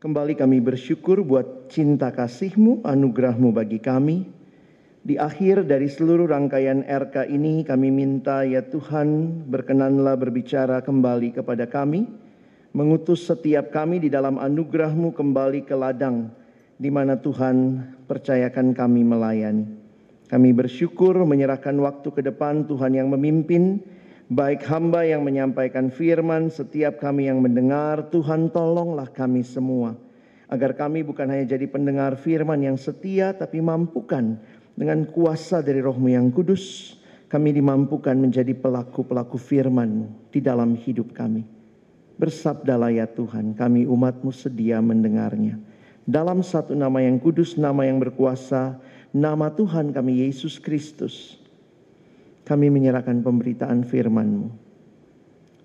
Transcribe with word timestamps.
Kembali 0.00 0.32
kami 0.32 0.64
bersyukur 0.64 1.20
buat 1.20 1.68
cinta 1.68 2.08
kasih-Mu, 2.08 2.88
anugerah-Mu 2.88 3.52
bagi 3.52 3.76
kami. 3.76 4.24
Di 5.04 5.20
akhir 5.20 5.68
dari 5.68 5.92
seluruh 5.92 6.24
rangkaian 6.24 6.88
RK 6.88 7.28
ini 7.28 7.60
kami 7.68 7.92
minta 7.92 8.40
ya 8.40 8.64
Tuhan 8.64 9.28
berkenanlah 9.52 10.16
berbicara 10.16 10.80
kembali 10.80 11.36
kepada 11.36 11.68
kami. 11.68 12.08
Mengutus 12.72 13.28
setiap 13.28 13.76
kami 13.76 14.00
di 14.00 14.08
dalam 14.08 14.40
anugerah-Mu 14.40 15.12
kembali 15.12 15.68
ke 15.68 15.76
ladang 15.76 16.32
di 16.80 16.88
mana 16.88 17.20
Tuhan 17.20 17.84
percayakan 18.08 18.72
kami 18.72 19.04
melayani. 19.04 19.68
Kami 20.32 20.48
bersyukur 20.56 21.12
menyerahkan 21.28 21.76
waktu 21.76 22.08
ke 22.08 22.24
depan 22.24 22.64
Tuhan 22.64 22.96
yang 22.96 23.12
memimpin, 23.12 23.84
baik 24.30 24.62
hamba 24.70 25.02
yang 25.02 25.26
menyampaikan 25.26 25.90
firman, 25.90 26.48
setiap 26.54 27.02
kami 27.02 27.26
yang 27.26 27.42
mendengar, 27.42 28.06
Tuhan 28.14 28.54
tolonglah 28.54 29.10
kami 29.10 29.42
semua. 29.42 29.98
Agar 30.50 30.78
kami 30.78 31.02
bukan 31.02 31.26
hanya 31.30 31.58
jadi 31.58 31.66
pendengar 31.66 32.14
firman 32.14 32.62
yang 32.62 32.78
setia, 32.78 33.34
tapi 33.34 33.58
mampukan 33.58 34.38
dengan 34.78 35.02
kuasa 35.10 35.62
dari 35.62 35.82
rohmu 35.82 36.10
yang 36.10 36.30
kudus, 36.30 36.94
kami 37.30 37.54
dimampukan 37.54 38.14
menjadi 38.18 38.54
pelaku-pelaku 38.54 39.38
firman 39.38 40.10
di 40.30 40.38
dalam 40.42 40.74
hidup 40.78 41.14
kami. 41.14 41.46
Bersabdalah 42.18 42.90
ya 42.90 43.06
Tuhan, 43.06 43.54
kami 43.54 43.86
umatmu 43.86 44.30
sedia 44.34 44.82
mendengarnya. 44.82 45.58
Dalam 46.06 46.42
satu 46.42 46.74
nama 46.74 46.98
yang 47.02 47.22
kudus, 47.22 47.54
nama 47.54 47.86
yang 47.86 48.02
berkuasa, 48.02 48.78
nama 49.14 49.46
Tuhan 49.54 49.94
kami 49.94 50.26
Yesus 50.26 50.58
Kristus, 50.58 51.39
kami 52.50 52.66
menyerahkan 52.66 53.22
pemberitaan 53.22 53.86
firman-Mu. 53.86 54.50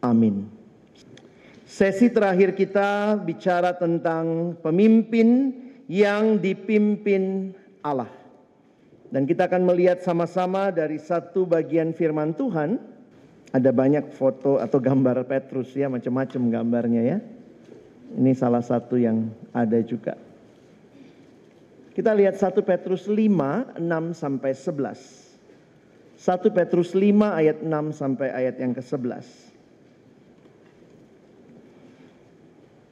Amin. 0.06 0.46
Sesi 1.66 2.14
terakhir 2.14 2.54
kita 2.54 3.18
bicara 3.18 3.74
tentang 3.74 4.54
pemimpin 4.62 5.50
yang 5.90 6.38
dipimpin 6.38 7.58
Allah. 7.82 8.14
Dan 9.10 9.26
kita 9.26 9.50
akan 9.50 9.66
melihat 9.66 10.05
sama-sama 10.05 10.70
dari 10.70 11.02
satu 11.02 11.50
bagian 11.50 11.90
firman 11.90 12.38
Tuhan. 12.38 12.77
Ada 13.49 13.74
banyak 13.74 14.14
foto 14.14 14.62
atau 14.62 14.77
gambar 14.77 15.26
Petrus 15.26 15.74
ya, 15.74 15.90
macam-macam 15.90 16.42
gambarnya 16.54 17.02
ya. 17.02 17.18
Ini 18.14 18.38
salah 18.38 18.62
satu 18.62 18.94
yang 19.02 19.34
ada 19.58 19.82
juga. 19.82 20.14
Kita 21.98 22.14
lihat 22.14 22.38
1 22.38 22.62
Petrus 22.62 23.10
5, 23.10 23.80
6 23.80 24.14
sampai 24.14 24.52
11. 24.54 25.24
1 26.16 26.55
Petrus 26.55 26.96
5 26.96 27.12
ayat 27.27 27.60
6 27.60 27.91
sampai 27.91 28.32
ayat 28.32 28.55
yang 28.55 28.71
ke-11. 28.71 29.52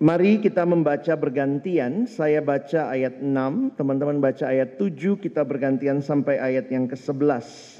Mari 0.03 0.43
kita 0.43 0.67
membaca 0.67 1.15
bergantian. 1.15 2.03
Saya 2.03 2.43
baca 2.43 2.91
ayat 2.91 3.23
6, 3.23 3.79
teman-teman 3.79 4.19
baca 4.19 4.51
ayat 4.51 4.75
7, 4.75 5.15
kita 5.15 5.47
bergantian 5.47 6.03
sampai 6.03 6.35
ayat 6.35 6.67
yang 6.67 6.91
ke-11. 6.91 7.79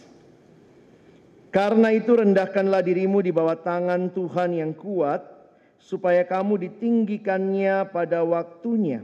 Karena 1.52 1.92
itu 1.92 2.16
rendahkanlah 2.16 2.80
dirimu 2.80 3.20
di 3.20 3.36
bawah 3.36 3.60
tangan 3.60 4.16
Tuhan 4.16 4.56
yang 4.56 4.72
kuat, 4.72 5.28
supaya 5.76 6.24
kamu 6.24 6.72
ditinggikannya 6.72 7.92
pada 7.92 8.24
waktunya 8.24 9.04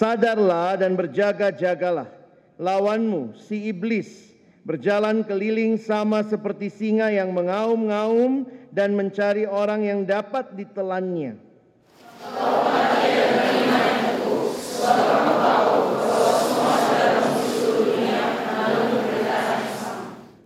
Sadarlah 0.00 0.80
dan 0.80 0.96
berjaga-jagalah. 0.96 2.08
Lawanmu, 2.56 3.36
si 3.36 3.68
iblis, 3.68 4.32
berjalan 4.64 5.20
keliling 5.20 5.76
sama 5.76 6.24
seperti 6.24 6.72
singa 6.72 7.12
yang 7.12 7.36
mengaum-ngaum 7.36 8.48
dan 8.72 8.96
mencari 8.96 9.44
orang 9.44 9.84
yang 9.84 10.00
dapat 10.08 10.56
ditelannya. 10.56 11.36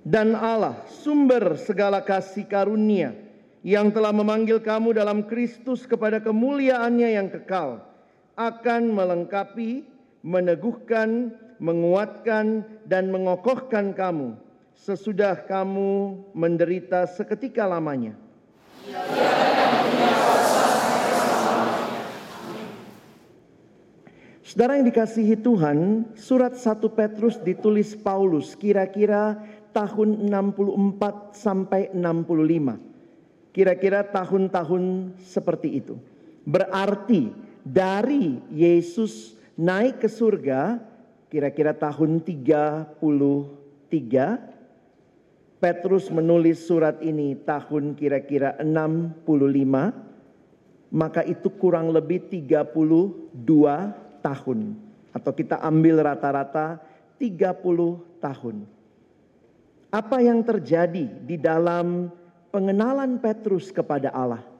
Dan 0.03 0.35
Allah, 0.35 0.83
sumber 0.99 1.55
segala 1.63 2.03
kasih 2.03 2.51
karunia, 2.51 3.15
yang 3.63 3.95
telah 3.95 4.11
memanggil 4.11 4.59
kamu 4.59 4.99
dalam 4.99 5.23
Kristus 5.23 5.87
kepada 5.87 6.19
kemuliaannya 6.19 7.09
yang 7.23 7.31
kekal, 7.31 7.94
akan 8.35 8.83
melengkapi, 8.91 9.87
meneguhkan, 10.27 11.35
menguatkan, 11.63 12.67
dan 12.87 13.11
mengokohkan 13.15 13.95
kamu 13.95 14.45
sesudah 14.75 15.47
kamu 15.47 16.19
menderita 16.35 17.07
seketika 17.07 17.65
lamanya. 17.65 18.19
Saudara 24.45 24.79
yang 24.79 24.87
dikasihi 24.87 25.41
Tuhan, 25.41 25.79
surat 26.15 26.55
1 26.55 26.79
Petrus 26.93 27.41
ditulis 27.43 27.97
Paulus 27.97 28.55
kira-kira 28.55 29.41
tahun 29.75 30.31
64 30.31 31.35
sampai 31.35 31.91
65. 31.91 32.79
Kira-kira 33.51 34.07
tahun-tahun 34.07 35.17
seperti 35.19 35.83
itu. 35.83 35.99
Berarti 36.45 37.33
dari 37.65 38.39
Yesus 38.53 39.35
naik 39.57 40.05
ke 40.05 40.09
surga 40.13 40.79
kira-kira 41.33 41.73
tahun 41.73 42.21
33 42.21 43.01
Petrus 45.59 46.13
menulis 46.13 46.61
surat 46.69 47.01
ini 47.01 47.33
tahun 47.41 47.97
kira-kira 47.97 48.61
65 48.61 49.25
maka 50.95 51.25
itu 51.27 51.49
kurang 51.59 51.91
lebih 51.91 52.29
32 52.29 53.33
tahun 54.23 54.61
atau 55.11 55.33
kita 55.35 55.59
ambil 55.65 56.05
rata-rata 56.05 56.79
30 57.19 58.21
tahun. 58.23 58.57
Apa 59.95 60.19
yang 60.23 60.43
terjadi 60.43 61.07
di 61.23 61.37
dalam 61.39 62.11
pengenalan 62.51 63.19
Petrus 63.19 63.71
kepada 63.75 64.11
Allah? 64.11 64.54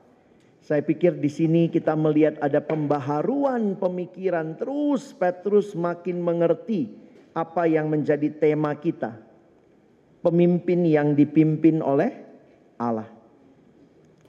Saya 0.65 0.81
pikir 0.81 1.21
di 1.21 1.29
sini 1.29 1.69
kita 1.69 1.93
melihat 1.93 2.41
ada 2.41 2.57
pembaharuan 2.57 3.77
pemikiran 3.77 4.57
terus 4.57 5.13
Petrus 5.13 5.77
makin 5.77 6.17
mengerti 6.17 6.89
apa 7.37 7.69
yang 7.69 7.85
menjadi 7.85 8.33
tema 8.33 8.73
kita. 8.73 9.13
Pemimpin 10.25 10.81
yang 10.89 11.13
dipimpin 11.13 11.85
oleh 11.85 12.17
Allah. 12.81 13.05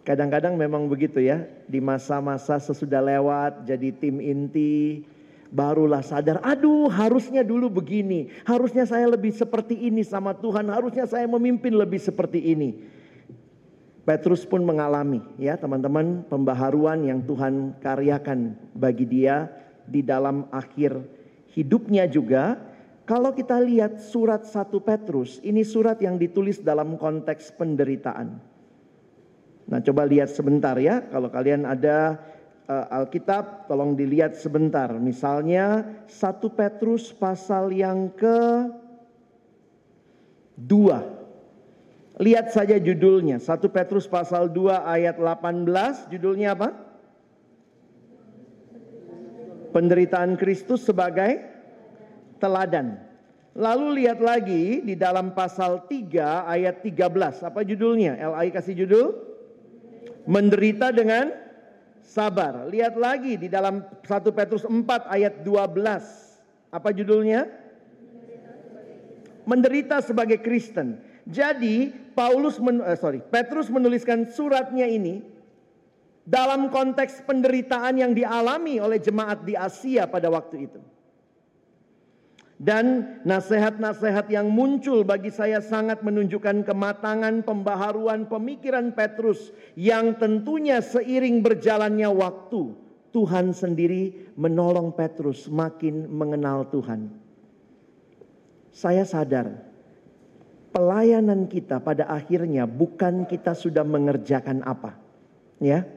Kadang-kadang 0.05 0.61
memang 0.61 0.93
begitu 0.93 1.25
ya, 1.25 1.41
di 1.65 1.81
masa-masa 1.81 2.61
sesudah 2.61 3.01
lewat 3.01 3.65
jadi 3.65 3.89
tim 3.97 4.21
inti, 4.21 5.09
barulah 5.49 6.05
sadar, 6.05 6.45
aduh 6.45 6.93
harusnya 6.93 7.41
dulu 7.41 7.73
begini, 7.81 8.29
harusnya 8.45 8.85
saya 8.85 9.09
lebih 9.09 9.33
seperti 9.33 9.73
ini 9.89 10.05
sama 10.05 10.37
Tuhan, 10.37 10.69
harusnya 10.69 11.09
saya 11.09 11.25
memimpin 11.25 11.73
lebih 11.73 11.99
seperti 11.99 12.45
ini. 12.45 12.77
Petrus 14.07 14.47
pun 14.47 14.63
mengalami 14.63 15.19
ya 15.35 15.59
teman-teman 15.59 16.23
pembaharuan 16.31 17.03
yang 17.03 17.27
Tuhan 17.27 17.75
karyakan 17.83 18.55
bagi 18.71 19.03
dia 19.03 19.51
di 19.83 19.99
dalam 19.99 20.47
akhir 20.55 20.95
hidupnya 21.51 22.07
juga. 22.07 22.55
Kalau 23.03 23.35
kita 23.35 23.59
lihat 23.63 24.03
surat 24.03 24.47
1 24.47 24.67
Petrus, 24.83 25.39
ini 25.43 25.63
surat 25.63 25.99
yang 26.03 26.19
ditulis 26.19 26.59
dalam 26.59 26.99
konteks 26.99 27.55
penderitaan. 27.55 28.35
Nah, 29.67 29.79
coba 29.79 30.03
lihat 30.07 30.31
sebentar 30.31 30.75
ya. 30.75 31.07
Kalau 31.07 31.31
kalian 31.31 31.71
ada 31.71 32.19
uh, 32.67 32.87
Alkitab, 33.03 33.71
tolong 33.71 33.95
dilihat 33.95 34.35
sebentar. 34.35 34.91
Misalnya 34.99 35.87
1 36.11 36.43
Petrus 36.51 37.15
pasal 37.15 37.71
yang 37.71 38.11
ke 38.11 38.71
2 40.59 41.16
Lihat 42.17 42.49
saja 42.49 42.81
judulnya. 42.81 43.37
1 43.37 43.61
Petrus 43.69 44.09
pasal 44.09 44.49
2 44.49 44.73
ayat 44.73 45.21
18 45.21 46.09
judulnya 46.09 46.57
apa? 46.57 46.73
Penderitaan 49.77 50.41
Kristus 50.41 50.89
sebagai 50.89 51.45
teladan. 52.41 52.97
Lalu 53.53 54.05
lihat 54.05 54.21
lagi 54.25 54.81
di 54.81 54.97
dalam 54.97 55.37
pasal 55.37 55.85
3 55.85 56.49
ayat 56.49 56.81
13. 56.81 57.45
Apa 57.45 57.61
judulnya? 57.61 58.17
LAI 58.17 58.49
kasih 58.49 58.73
judul? 58.85 59.07
Menderita 60.25 60.97
dengan 60.97 61.37
sabar. 62.01 62.65
Lihat 62.73 62.97
lagi 62.97 63.37
di 63.37 63.53
dalam 63.53 63.85
1 64.05 64.09
Petrus 64.33 64.65
4 64.65 64.73
ayat 65.13 65.45
12. 65.45 66.73
Apa 66.73 66.97
judulnya? 66.97 67.45
Menderita 69.45 70.01
sebagai 70.01 70.41
Kristen. 70.41 71.06
Jadi 71.27 71.91
Paulus 72.15 72.63
men, 72.63 72.79
uh, 72.79 72.95
sorry 72.95 73.19
Petrus 73.19 73.67
menuliskan 73.67 74.31
suratnya 74.31 74.87
ini 74.87 75.27
dalam 76.23 76.71
konteks 76.71 77.27
penderitaan 77.27 77.99
yang 77.99 78.15
dialami 78.15 78.79
oleh 78.79 79.03
jemaat 79.03 79.43
di 79.43 79.59
Asia 79.59 80.07
pada 80.07 80.31
waktu 80.31 80.71
itu. 80.71 80.81
Dan 82.57 83.21
nasihat-nasihat 83.29 84.33
yang 84.33 84.49
muncul 84.49 85.05
bagi 85.05 85.29
saya 85.29 85.61
sangat 85.61 86.01
menunjukkan 86.01 86.65
kematangan 86.65 87.45
pembaharuan 87.45 88.25
pemikiran 88.33 88.97
Petrus 88.97 89.53
yang 89.77 90.17
tentunya 90.17 90.81
seiring 90.81 91.45
berjalannya 91.45 92.09
waktu 92.09 92.73
Tuhan 93.13 93.53
sendiri 93.53 94.33
menolong 94.41 94.97
Petrus 94.97 95.53
makin 95.53 96.09
mengenal 96.09 96.65
Tuhan. 96.73 97.13
Saya 98.73 99.05
sadar 99.05 99.66
pelayanan 100.77 101.49
kita 101.49 101.81
pada 101.81 102.05
akhirnya 102.13 102.69
bukan 102.69 103.25
kita 103.25 103.57
sudah 103.57 103.81
mengerjakan 103.81 104.61
apa. 104.69 104.93
Ya. 105.57 105.89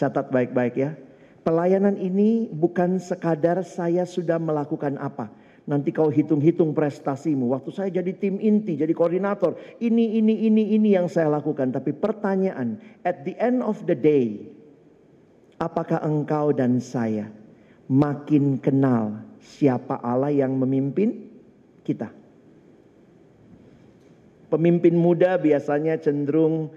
Catat 0.00 0.32
baik-baik 0.32 0.74
ya. 0.80 0.96
Pelayanan 1.44 2.00
ini 2.00 2.48
bukan 2.48 2.96
sekadar 2.96 3.60
saya 3.60 4.08
sudah 4.08 4.40
melakukan 4.40 4.96
apa 4.96 5.28
Nanti 5.64 5.96
kau 5.96 6.12
hitung-hitung 6.12 6.76
prestasimu. 6.76 7.48
Waktu 7.56 7.70
saya 7.72 7.88
jadi 7.88 8.12
tim 8.12 8.36
inti, 8.36 8.76
jadi 8.76 8.92
koordinator. 8.92 9.56
Ini, 9.80 10.20
ini, 10.20 10.44
ini, 10.44 10.76
ini 10.76 10.92
yang 10.92 11.08
saya 11.08 11.32
lakukan. 11.32 11.72
Tapi 11.72 11.96
pertanyaan, 11.96 12.76
at 13.00 13.24
the 13.24 13.32
end 13.40 13.64
of 13.64 13.80
the 13.88 13.96
day, 13.96 14.44
apakah 15.56 16.04
engkau 16.04 16.52
dan 16.52 16.84
saya 16.84 17.32
makin 17.88 18.60
kenal 18.60 19.24
siapa 19.40 20.04
Allah 20.04 20.36
yang 20.36 20.52
memimpin 20.52 21.32
kita? 21.80 22.12
Pemimpin 24.54 24.94
muda 24.94 25.34
biasanya 25.34 25.98
cenderung 25.98 26.70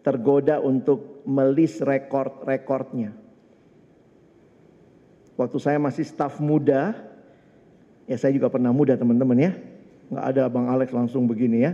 tergoda 0.00 0.64
untuk 0.64 1.20
melis 1.28 1.76
rekor-rekornya. 1.84 3.12
Waktu 5.36 5.58
saya 5.60 5.76
masih 5.76 6.08
staf 6.08 6.40
muda, 6.40 7.12
Ya 8.10 8.16
saya 8.18 8.34
juga 8.34 8.50
pernah 8.50 8.74
muda 8.74 8.98
teman-teman 8.98 9.38
ya. 9.38 9.52
Nggak 10.12 10.26
ada 10.34 10.42
Bang 10.50 10.66
Alex 10.68 10.90
langsung 10.90 11.24
begini 11.30 11.64
ya. 11.64 11.72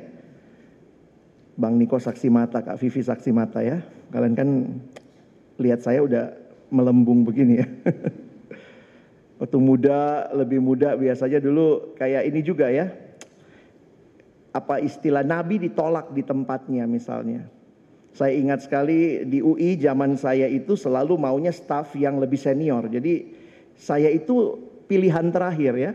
Bang 1.59 1.75
Niko 1.75 1.99
saksi 1.99 2.31
mata, 2.31 2.63
Kak 2.63 2.79
Vivi 2.79 3.03
saksi 3.03 3.35
mata 3.35 3.65
ya. 3.65 3.83
Kalian 4.15 4.35
kan 4.39 4.49
lihat 5.59 5.83
saya 5.83 6.05
udah 6.05 6.31
melembung 6.71 7.27
begini 7.27 7.59
ya. 7.59 7.67
Waktu 9.43 9.59
muda, 9.59 10.31
lebih 10.35 10.63
muda 10.63 10.95
biasanya 10.95 11.43
dulu 11.43 11.99
kayak 11.99 12.31
ini 12.31 12.41
juga 12.45 12.71
ya. 12.71 12.93
Apa 14.59 14.83
istilah 14.83 15.23
Nabi 15.23 15.63
ditolak 15.63 16.11
di 16.11 16.27
tempatnya 16.27 16.83
misalnya. 16.91 17.47
Saya 18.11 18.35
ingat 18.35 18.67
sekali 18.67 19.23
di 19.23 19.39
UI 19.39 19.79
zaman 19.79 20.19
saya 20.19 20.51
itu 20.51 20.75
selalu 20.75 21.15
maunya 21.15 21.55
staff 21.55 21.95
yang 21.95 22.19
lebih 22.19 22.35
senior. 22.35 22.91
Jadi 22.91 23.31
saya 23.79 24.11
itu 24.11 24.59
pilihan 24.91 25.31
terakhir 25.31 25.73
ya. 25.79 25.93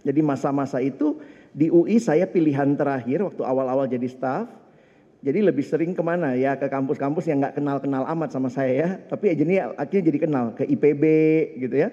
Jadi 0.00 0.20
masa-masa 0.24 0.80
itu 0.80 1.20
di 1.52 1.68
UI 1.68 2.00
saya 2.00 2.24
pilihan 2.24 2.72
terakhir 2.80 3.20
waktu 3.20 3.42
awal-awal 3.44 3.84
jadi 3.84 4.08
staff. 4.08 4.48
Jadi 5.20 5.44
lebih 5.44 5.60
sering 5.60 5.92
ke 5.92 6.00
mana 6.00 6.32
ya 6.32 6.56
ke 6.56 6.64
kampus-kampus 6.72 7.28
yang 7.28 7.44
nggak 7.44 7.60
kenal-kenal 7.60 8.08
amat 8.16 8.32
sama 8.32 8.48
saya 8.48 8.72
ya. 8.72 8.88
Tapi 9.04 9.36
jadi 9.36 9.76
akhirnya 9.76 10.04
jadi 10.08 10.18
kenal 10.24 10.44
ke 10.56 10.64
IPB 10.64 11.04
gitu 11.60 11.76
ya. 11.76 11.92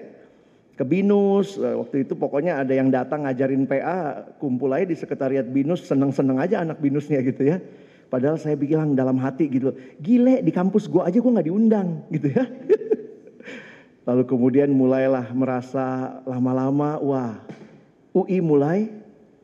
Ke 0.78 0.86
BINUS, 0.86 1.58
eh, 1.58 1.74
waktu 1.74 2.06
itu 2.06 2.14
pokoknya 2.14 2.62
ada 2.62 2.70
yang 2.70 2.94
datang 2.94 3.26
ngajarin 3.26 3.66
PA, 3.66 4.30
kumpul 4.38 4.70
aja 4.70 4.86
di 4.86 4.94
sekretariat 4.94 5.42
BINUS, 5.42 5.82
seneng-seneng 5.90 6.38
aja 6.38 6.62
anak 6.62 6.78
BINUSnya 6.78 7.18
gitu 7.26 7.50
ya. 7.50 7.58
Padahal 8.06 8.38
saya 8.38 8.54
bilang 8.54 8.94
dalam 8.94 9.18
hati 9.18 9.50
gitu, 9.50 9.74
gile 9.98 10.38
di 10.40 10.54
kampus 10.54 10.86
gua 10.86 11.10
aja 11.10 11.18
gua 11.18 11.34
nggak 11.34 11.48
diundang 11.50 11.88
gitu 12.14 12.30
ya. 12.30 12.46
Lalu 14.06 14.22
kemudian 14.24 14.70
mulailah 14.70 15.34
merasa 15.34 16.16
lama-lama, 16.24 16.96
wah 17.02 17.42
UI 18.14 18.38
mulai 18.38 18.88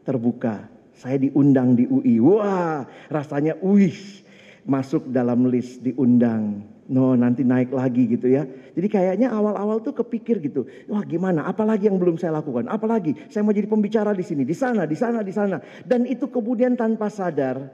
terbuka. 0.07 0.71
Saya 0.95 1.19
diundang 1.19 1.75
di 1.75 1.85
UI. 1.91 2.23
Wah, 2.23 2.87
rasanya 3.11 3.59
wih, 3.59 4.24
masuk 4.65 5.09
dalam 5.13 5.49
list 5.49 5.81
diundang. 5.85 6.65
No, 6.85 7.17
nanti 7.17 7.41
naik 7.41 7.73
lagi 7.73 8.05
gitu 8.05 8.29
ya. 8.29 8.45
Jadi 8.77 8.89
kayaknya 8.93 9.33
awal-awal 9.33 9.81
tuh 9.81 9.97
kepikir 9.97 10.37
gitu. 10.45 10.69
Wah, 10.85 11.01
gimana? 11.01 11.49
Apalagi 11.49 11.89
yang 11.89 11.97
belum 11.97 12.21
saya 12.21 12.37
lakukan? 12.37 12.69
Apalagi 12.69 13.17
saya 13.33 13.41
mau 13.41 13.57
jadi 13.57 13.65
pembicara 13.65 14.13
di 14.13 14.21
sini, 14.21 14.45
di 14.45 14.53
sana, 14.53 14.85
di 14.85 14.93
sana, 14.93 15.25
di 15.25 15.33
sana. 15.33 15.57
Dan 15.81 16.05
itu 16.05 16.29
kemudian 16.29 16.77
tanpa 16.77 17.09
sadar 17.09 17.73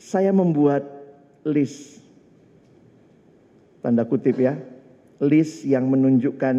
saya 0.00 0.32
membuat 0.32 0.88
list 1.44 2.00
tanda 3.84 4.08
kutip 4.08 4.40
ya. 4.40 4.56
List 5.20 5.68
yang 5.68 5.84
menunjukkan 5.92 6.56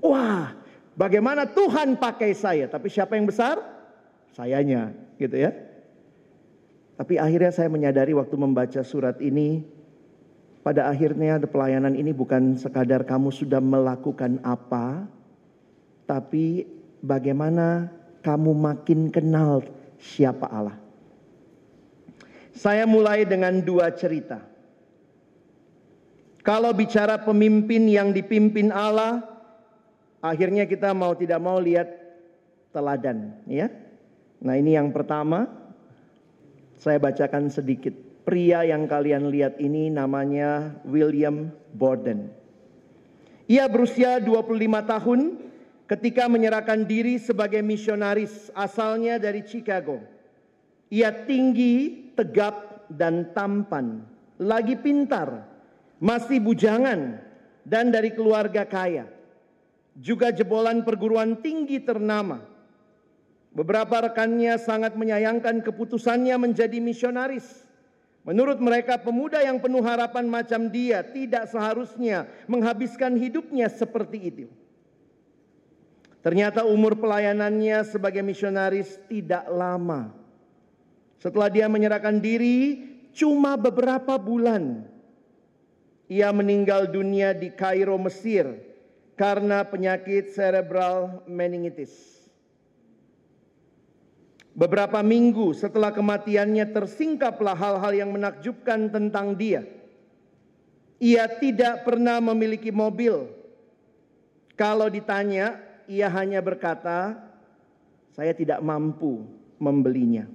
wah, 0.00 0.64
Bagaimana 0.94 1.50
Tuhan 1.50 1.98
pakai 1.98 2.30
saya, 2.38 2.70
tapi 2.70 2.86
siapa 2.86 3.18
yang 3.18 3.26
besar? 3.26 3.58
Sayanya, 4.30 4.94
gitu 5.18 5.34
ya. 5.34 5.50
Tapi 6.94 7.18
akhirnya 7.18 7.50
saya 7.50 7.66
menyadari 7.66 8.14
waktu 8.14 8.36
membaca 8.38 8.80
surat 8.86 9.18
ini, 9.18 9.66
pada 10.62 10.88
akhirnya 10.88 11.42
pelayanan 11.42 11.98
ini 11.98 12.14
bukan 12.14 12.54
sekadar 12.54 13.02
kamu 13.02 13.34
sudah 13.34 13.58
melakukan 13.58 14.38
apa, 14.46 15.04
tapi 16.06 16.64
bagaimana 17.02 17.90
kamu 18.22 18.54
makin 18.54 19.10
kenal 19.10 19.60
siapa 19.98 20.46
Allah. 20.48 20.78
Saya 22.54 22.86
mulai 22.86 23.26
dengan 23.26 23.58
dua 23.58 23.90
cerita. 23.90 24.38
Kalau 26.46 26.70
bicara 26.70 27.18
pemimpin 27.18 27.90
yang 27.90 28.14
dipimpin 28.14 28.70
Allah, 28.70 29.26
akhirnya 30.22 30.68
kita 30.68 30.94
mau 30.94 31.16
tidak 31.18 31.42
mau 31.42 31.58
lihat 31.58 31.90
teladan 32.70 33.42
ya. 33.50 33.66
Nah, 34.44 34.54
ini 34.54 34.76
yang 34.76 34.92
pertama 34.92 35.63
saya 36.78 36.98
bacakan 36.98 37.50
sedikit. 37.50 37.92
Pria 38.24 38.64
yang 38.64 38.88
kalian 38.88 39.28
lihat 39.28 39.60
ini 39.60 39.92
namanya 39.92 40.80
William 40.88 41.52
Borden. 41.76 42.32
Ia 43.44 43.68
berusia 43.68 44.16
25 44.16 44.48
tahun 44.88 45.20
ketika 45.84 46.24
menyerahkan 46.32 46.88
diri 46.88 47.20
sebagai 47.20 47.60
misionaris 47.60 48.48
asalnya 48.56 49.20
dari 49.20 49.44
Chicago. 49.44 50.00
Ia 50.88 51.12
tinggi, 51.28 52.08
tegap, 52.16 52.88
dan 52.88 53.36
tampan. 53.36 54.08
Lagi 54.40 54.80
pintar, 54.80 55.44
masih 56.00 56.40
bujangan, 56.40 57.20
dan 57.68 57.92
dari 57.92 58.16
keluarga 58.16 58.64
kaya 58.64 59.04
juga 59.98 60.34
jebolan 60.34 60.82
perguruan 60.82 61.38
tinggi 61.38 61.78
ternama. 61.82 62.42
Beberapa 63.54 64.10
rekannya 64.10 64.58
sangat 64.58 64.98
menyayangkan 64.98 65.62
keputusannya 65.62 66.34
menjadi 66.42 66.82
misionaris. 66.82 67.46
Menurut 68.26 68.58
mereka 68.58 68.98
pemuda 68.98 69.38
yang 69.46 69.62
penuh 69.62 69.84
harapan 69.84 70.26
macam 70.26 70.66
dia 70.66 71.06
tidak 71.06 71.46
seharusnya 71.46 72.26
menghabiskan 72.50 73.14
hidupnya 73.14 73.70
seperti 73.70 74.18
itu. 74.26 74.46
Ternyata 76.24 76.64
umur 76.64 76.98
pelayanannya 76.98 77.84
sebagai 77.84 78.24
misionaris 78.24 78.96
tidak 79.06 79.44
lama. 79.52 80.10
Setelah 81.20 81.52
dia 81.52 81.68
menyerahkan 81.68 82.18
diri 82.18 82.80
cuma 83.14 83.54
beberapa 83.60 84.16
bulan. 84.18 84.88
Ia 86.08 86.32
meninggal 86.32 86.90
dunia 86.90 87.36
di 87.36 87.52
Kairo, 87.52 88.00
Mesir 88.00 88.50
karena 89.20 89.62
penyakit 89.68 90.32
cerebral 90.32 91.22
meningitis. 91.28 92.23
Beberapa 94.54 95.02
minggu 95.02 95.50
setelah 95.50 95.90
kematiannya 95.90 96.70
tersingkaplah 96.70 97.58
hal-hal 97.58 97.90
yang 97.90 98.10
menakjubkan 98.14 98.86
tentang 98.86 99.34
dia. 99.34 99.66
Ia 101.02 101.26
tidak 101.26 101.82
pernah 101.82 102.22
memiliki 102.22 102.70
mobil. 102.70 103.26
Kalau 104.54 104.86
ditanya, 104.86 105.58
ia 105.90 106.06
hanya 106.06 106.38
berkata, 106.38 107.18
"Saya 108.14 108.30
tidak 108.30 108.62
mampu 108.62 109.26
membelinya." 109.58 110.30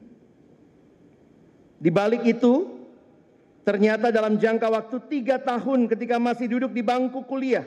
Di 1.79 1.87
balik 1.87 2.27
itu, 2.27 2.67
ternyata 3.63 4.11
dalam 4.11 4.35
jangka 4.35 4.67
waktu 4.67 4.99
tiga 5.07 5.39
tahun 5.39 5.87
ketika 5.87 6.19
masih 6.19 6.59
duduk 6.59 6.75
di 6.75 6.83
bangku 6.83 7.23
kuliah, 7.23 7.63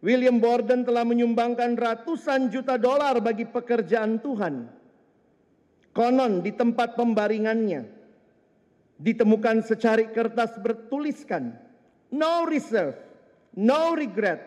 William 0.00 0.40
Borden 0.40 0.80
telah 0.80 1.04
menyumbangkan 1.04 1.76
ratusan 1.76 2.48
juta 2.48 2.80
dolar 2.80 3.20
bagi 3.20 3.44
pekerjaan 3.44 4.16
Tuhan. 4.16 4.77
Konon 5.98 6.46
di 6.46 6.54
tempat 6.54 6.94
pembaringannya 6.94 7.82
ditemukan 9.02 9.66
secari 9.66 10.14
kertas 10.14 10.54
bertuliskan 10.62 11.58
no 12.14 12.46
reserve, 12.46 12.94
no 13.58 13.98
regret, 13.98 14.38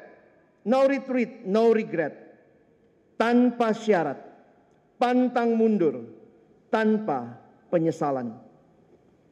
no 0.64 0.88
retreat, 0.88 1.44
no 1.44 1.76
regret. 1.76 2.16
Tanpa 3.20 3.76
syarat, 3.76 4.16
pantang 4.96 5.60
mundur, 5.60 6.08
tanpa 6.72 7.36
penyesalan. 7.68 8.32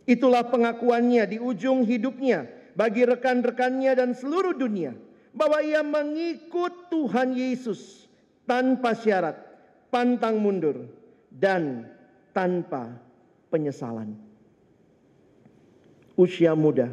Itulah 0.04 0.44
pengakuannya 0.52 1.24
di 1.24 1.38
ujung 1.40 1.88
hidupnya 1.88 2.52
bagi 2.76 3.08
rekan-rekannya 3.08 3.96
dan 3.96 4.12
seluruh 4.12 4.60
dunia 4.60 4.92
bahwa 5.32 5.64
ia 5.64 5.88
mengikut 5.88 6.92
Tuhan 6.92 7.32
Yesus 7.32 8.12
tanpa 8.44 8.92
syarat, 8.92 9.40
pantang 9.88 10.38
mundur, 10.44 10.86
dan 11.34 11.88
tanpa 12.34 12.98
penyesalan. 13.50 14.14
Usia 16.20 16.52
muda, 16.54 16.92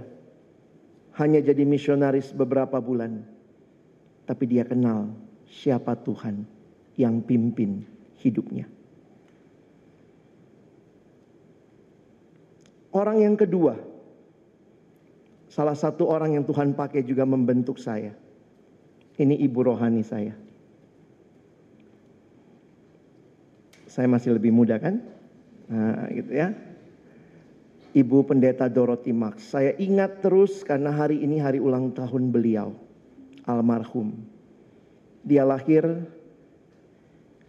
hanya 1.19 1.41
jadi 1.41 1.67
misionaris 1.67 2.31
beberapa 2.31 2.79
bulan, 2.79 3.25
tapi 4.29 4.45
dia 4.47 4.63
kenal 4.63 5.11
siapa 5.49 5.97
Tuhan 5.99 6.47
yang 6.95 7.25
pimpin 7.25 7.83
hidupnya. 8.21 8.69
Orang 12.97 13.21
yang 13.21 13.37
kedua, 13.37 13.77
salah 15.53 15.77
satu 15.77 16.09
orang 16.09 16.41
yang 16.41 16.45
Tuhan 16.49 16.73
pakai 16.73 17.05
juga 17.05 17.29
membentuk 17.29 17.77
saya. 17.77 18.17
Ini 19.17 19.37
ibu 19.37 19.61
rohani 19.65 20.01
saya. 20.01 20.33
Saya 23.89 24.09
masih 24.09 24.37
lebih 24.37 24.53
muda 24.53 24.77
kan? 24.77 25.16
Nah, 25.67 26.07
gitu 26.15 26.31
ya. 26.31 26.55
Ibu 27.97 28.29
Pendeta 28.29 28.69
Dorothy 28.69 29.11
Max. 29.11 29.57
Saya 29.57 29.73
ingat 29.81 30.21
terus 30.21 30.61
karena 30.61 30.93
hari 30.93 31.25
ini 31.25 31.41
hari 31.41 31.59
ulang 31.59 31.97
tahun 31.97 32.29
beliau, 32.29 32.77
almarhum. 33.49 34.13
Dia 35.25 35.49
lahir, 35.49 36.05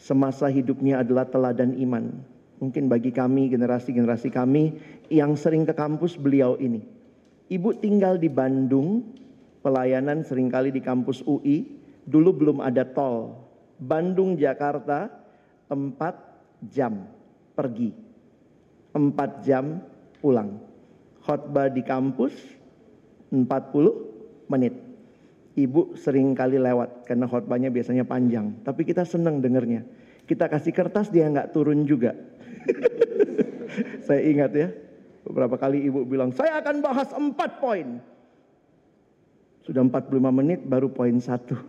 Semasa 0.00 0.48
hidupnya 0.48 1.04
adalah 1.04 1.28
teladan 1.28 1.76
iman. 1.76 2.08
Mungkin 2.56 2.88
bagi 2.88 3.12
kami, 3.12 3.52
generasi-generasi 3.52 4.32
kami 4.32 4.80
yang 5.12 5.36
sering 5.36 5.68
ke 5.68 5.76
kampus 5.76 6.16
beliau 6.16 6.56
ini. 6.56 6.80
Ibu 7.52 7.76
tinggal 7.84 8.16
di 8.16 8.32
Bandung, 8.32 9.04
pelayanan 9.60 10.24
sering 10.24 10.48
kali 10.48 10.72
di 10.72 10.80
kampus 10.80 11.20
UI. 11.28 11.68
Dulu 12.08 12.32
belum 12.32 12.58
ada 12.64 12.88
tol. 12.88 13.36
Bandung, 13.76 14.40
Jakarta, 14.40 15.12
4 15.68 16.72
jam 16.72 17.04
pergi. 17.52 17.92
4 18.96 19.44
jam 19.44 19.84
pulang. 20.24 20.56
Khotbah 21.24 21.68
di 21.68 21.84
kampus 21.84 22.32
40 23.42 24.46
menit. 24.46 24.74
Ibu 25.54 25.98
sering 25.98 26.34
kali 26.34 26.58
lewat 26.58 27.06
karena 27.06 27.26
khotbahnya 27.26 27.70
biasanya 27.74 28.06
panjang. 28.06 28.62
Tapi 28.62 28.86
kita 28.86 29.02
senang 29.02 29.42
dengernya. 29.42 29.82
Kita 30.26 30.46
kasih 30.46 30.70
kertas 30.74 31.10
dia 31.10 31.26
nggak 31.26 31.50
turun 31.50 31.82
juga. 31.86 32.14
saya 34.06 34.22
ingat 34.22 34.50
ya. 34.54 34.68
Beberapa 35.24 35.56
kali 35.58 35.88
ibu 35.88 36.04
bilang, 36.04 36.34
saya 36.34 36.60
akan 36.60 36.76
bahas 36.84 37.08
empat 37.14 37.58
poin. 37.62 37.98
Sudah 39.64 39.80
45 39.80 40.20
menit 40.28 40.60
baru 40.60 40.92
poin 40.92 41.16
satu. 41.22 41.56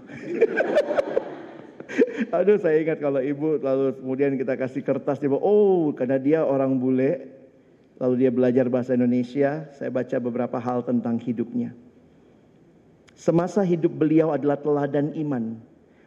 Aduh 2.36 2.60
saya 2.60 2.84
ingat 2.84 3.00
kalau 3.00 3.24
ibu 3.24 3.56
lalu 3.60 3.96
kemudian 4.02 4.36
kita 4.36 4.60
kasih 4.60 4.84
kertas 4.84 5.22
dia 5.22 5.32
oh 5.32 5.96
karena 5.96 6.20
dia 6.20 6.44
orang 6.44 6.76
bule 6.76 7.35
lalu 8.00 8.26
dia 8.26 8.32
belajar 8.32 8.68
bahasa 8.68 8.96
Indonesia 8.96 9.68
saya 9.76 9.92
baca 9.92 10.20
beberapa 10.20 10.60
hal 10.60 10.84
tentang 10.84 11.20
hidupnya. 11.20 11.74
Semasa 13.16 13.64
hidup 13.64 13.96
beliau 13.96 14.36
adalah 14.36 14.60
teladan 14.60 15.16
iman. 15.16 15.56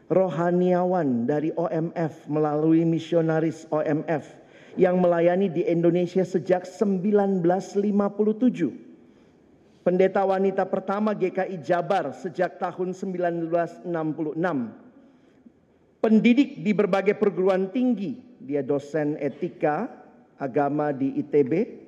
Rohaniawan 0.08 1.28
dari 1.28 1.52
OMF 1.52 2.24
melalui 2.32 2.80
misionaris 2.84 3.68
OMF 3.68 4.24
yang 4.76 5.00
melayani 5.00 5.48
di 5.52 5.64
Indonesia 5.68 6.24
sejak 6.24 6.64
1957. 6.64 8.88
Pendeta 9.84 10.24
wanita 10.24 10.64
pertama 10.68 11.14
GKI 11.16 11.58
Jabar 11.64 12.12
sejak 12.12 12.60
tahun 12.60 12.92
1966. 12.92 13.88
Pendidik 15.98 16.60
di 16.60 16.72
berbagai 16.76 17.16
perguruan 17.16 17.72
tinggi. 17.72 18.20
Dia 18.38 18.62
dosen 18.62 19.18
etika 19.18 19.90
agama 20.38 20.94
di 20.94 21.18
ITB. 21.18 21.86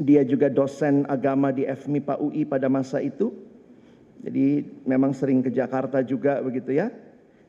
Dia 0.00 0.24
juga 0.24 0.48
dosen 0.48 1.04
agama 1.10 1.52
di 1.52 1.66
FMIPA 1.66 2.22
UI 2.22 2.46
pada 2.48 2.70
masa 2.72 3.02
itu 3.04 3.34
jadi 4.20 4.64
memang 4.84 5.16
sering 5.16 5.40
ke 5.40 5.48
Jakarta 5.48 6.04
juga 6.04 6.44
begitu 6.44 6.76
ya. 6.76 6.92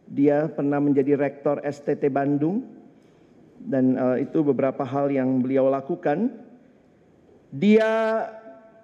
Dia 0.07 0.47
pernah 0.47 0.79
menjadi 0.79 1.19
rektor 1.19 1.59
STT 1.63 2.11
Bandung 2.11 2.63
dan 3.59 3.95
uh, 3.99 4.17
itu 4.19 4.43
beberapa 4.43 4.83
hal 4.87 5.11
yang 5.11 5.43
beliau 5.43 5.67
lakukan. 5.67 6.31
Dia 7.51 8.23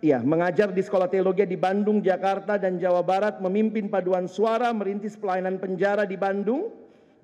ya 0.04 0.20
mengajar 0.20 0.76
di 0.76 0.84
sekolah 0.84 1.08
teologi 1.08 1.48
di 1.48 1.56
Bandung, 1.56 2.04
Jakarta 2.04 2.60
dan 2.60 2.76
Jawa 2.76 3.00
Barat, 3.04 3.40
memimpin 3.40 3.88
paduan 3.88 4.28
suara, 4.28 4.76
merintis 4.76 5.16
pelayanan 5.16 5.56
penjara 5.56 6.04
di 6.04 6.20
Bandung 6.20 6.68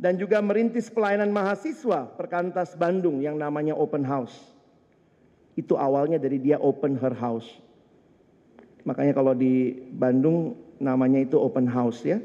dan 0.04 0.20
juga 0.20 0.44
merintis 0.44 0.92
pelayanan 0.92 1.32
mahasiswa 1.32 2.12
Perkantas 2.20 2.76
Bandung 2.76 3.24
yang 3.24 3.40
namanya 3.40 3.72
Open 3.72 4.04
House. 4.04 4.36
Itu 5.56 5.80
awalnya 5.80 6.20
dari 6.20 6.44
dia 6.44 6.60
open 6.60 7.00
her 7.00 7.16
house. 7.16 7.48
Makanya 8.84 9.16
kalau 9.16 9.32
di 9.32 9.72
Bandung 9.96 10.60
namanya 10.82 11.24
itu 11.24 11.38
open 11.40 11.70
house 11.70 12.04
ya. 12.04 12.20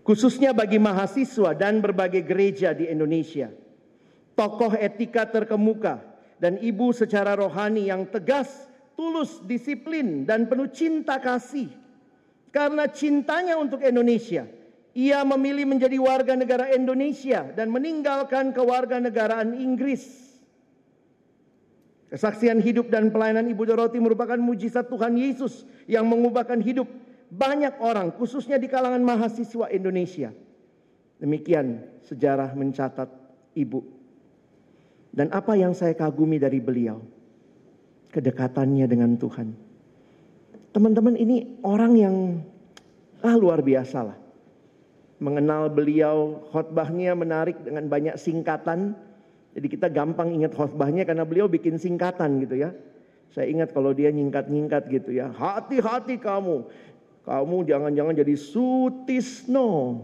Khususnya 0.00 0.56
bagi 0.56 0.80
mahasiswa 0.80 1.52
dan 1.54 1.84
berbagai 1.84 2.24
gereja 2.24 2.72
di 2.72 2.88
Indonesia. 2.88 3.52
Tokoh 4.34 4.74
etika 4.74 5.28
terkemuka 5.28 6.02
dan 6.40 6.56
ibu 6.58 6.90
secara 6.90 7.36
rohani 7.36 7.92
yang 7.92 8.08
tegas, 8.08 8.48
tulus, 8.96 9.38
disiplin 9.44 10.24
dan 10.24 10.48
penuh 10.48 10.72
cinta 10.72 11.20
kasih. 11.20 11.68
Karena 12.48 12.88
cintanya 12.88 13.60
untuk 13.60 13.84
Indonesia, 13.84 14.48
ia 14.94 15.26
memilih 15.26 15.66
menjadi 15.66 15.98
warga 15.98 16.38
negara 16.38 16.70
Indonesia 16.70 17.42
dan 17.50 17.74
meninggalkan 17.74 18.54
kewarganegaraan 18.54 19.58
Inggris. 19.58 20.06
Kesaksian 22.14 22.62
hidup 22.62 22.94
dan 22.94 23.10
pelayanan 23.10 23.50
Ibu 23.50 23.62
Doroti 23.66 23.98
merupakan 23.98 24.38
mujizat 24.38 24.86
Tuhan 24.86 25.18
Yesus 25.18 25.66
yang 25.90 26.06
mengubahkan 26.06 26.62
hidup 26.62 26.86
banyak 27.26 27.74
orang, 27.82 28.14
khususnya 28.14 28.54
di 28.54 28.70
kalangan 28.70 29.02
mahasiswa 29.02 29.66
Indonesia. 29.74 30.30
Demikian 31.18 31.82
sejarah 32.06 32.54
mencatat 32.54 33.10
Ibu. 33.58 33.82
Dan 35.10 35.34
apa 35.34 35.58
yang 35.58 35.74
saya 35.74 35.98
kagumi 35.98 36.38
dari 36.38 36.62
beliau? 36.62 37.02
Kedekatannya 38.14 38.86
dengan 38.86 39.18
Tuhan. 39.18 39.48
Teman-teman 40.70 41.18
ini 41.18 41.58
orang 41.66 41.92
yang 41.98 42.14
ah, 43.26 43.34
luar 43.34 43.58
biasa 43.58 43.98
lah. 44.06 44.23
Mengenal 45.22 45.70
beliau, 45.70 46.42
khotbahnya 46.50 47.14
menarik 47.14 47.62
dengan 47.62 47.86
banyak 47.86 48.18
singkatan 48.18 48.98
jadi 49.54 49.66
kita 49.70 49.86
gampang 49.86 50.34
ingat 50.34 50.52
khotbahnya 50.58 51.06
karena 51.06 51.22
beliau 51.22 51.46
bikin 51.46 51.78
singkatan 51.78 52.42
gitu 52.42 52.58
ya. 52.58 52.74
Saya 53.30 53.46
ingat 53.50 53.70
kalau 53.70 53.94
dia 53.94 54.10
nyingkat-nyingkat 54.10 54.90
gitu 54.90 55.14
ya. 55.14 55.30
Hati-hati 55.30 56.18
kamu. 56.18 56.66
Kamu 57.22 57.56
jangan-jangan 57.62 58.14
jadi 58.18 58.34
Sutisno. 58.34 60.02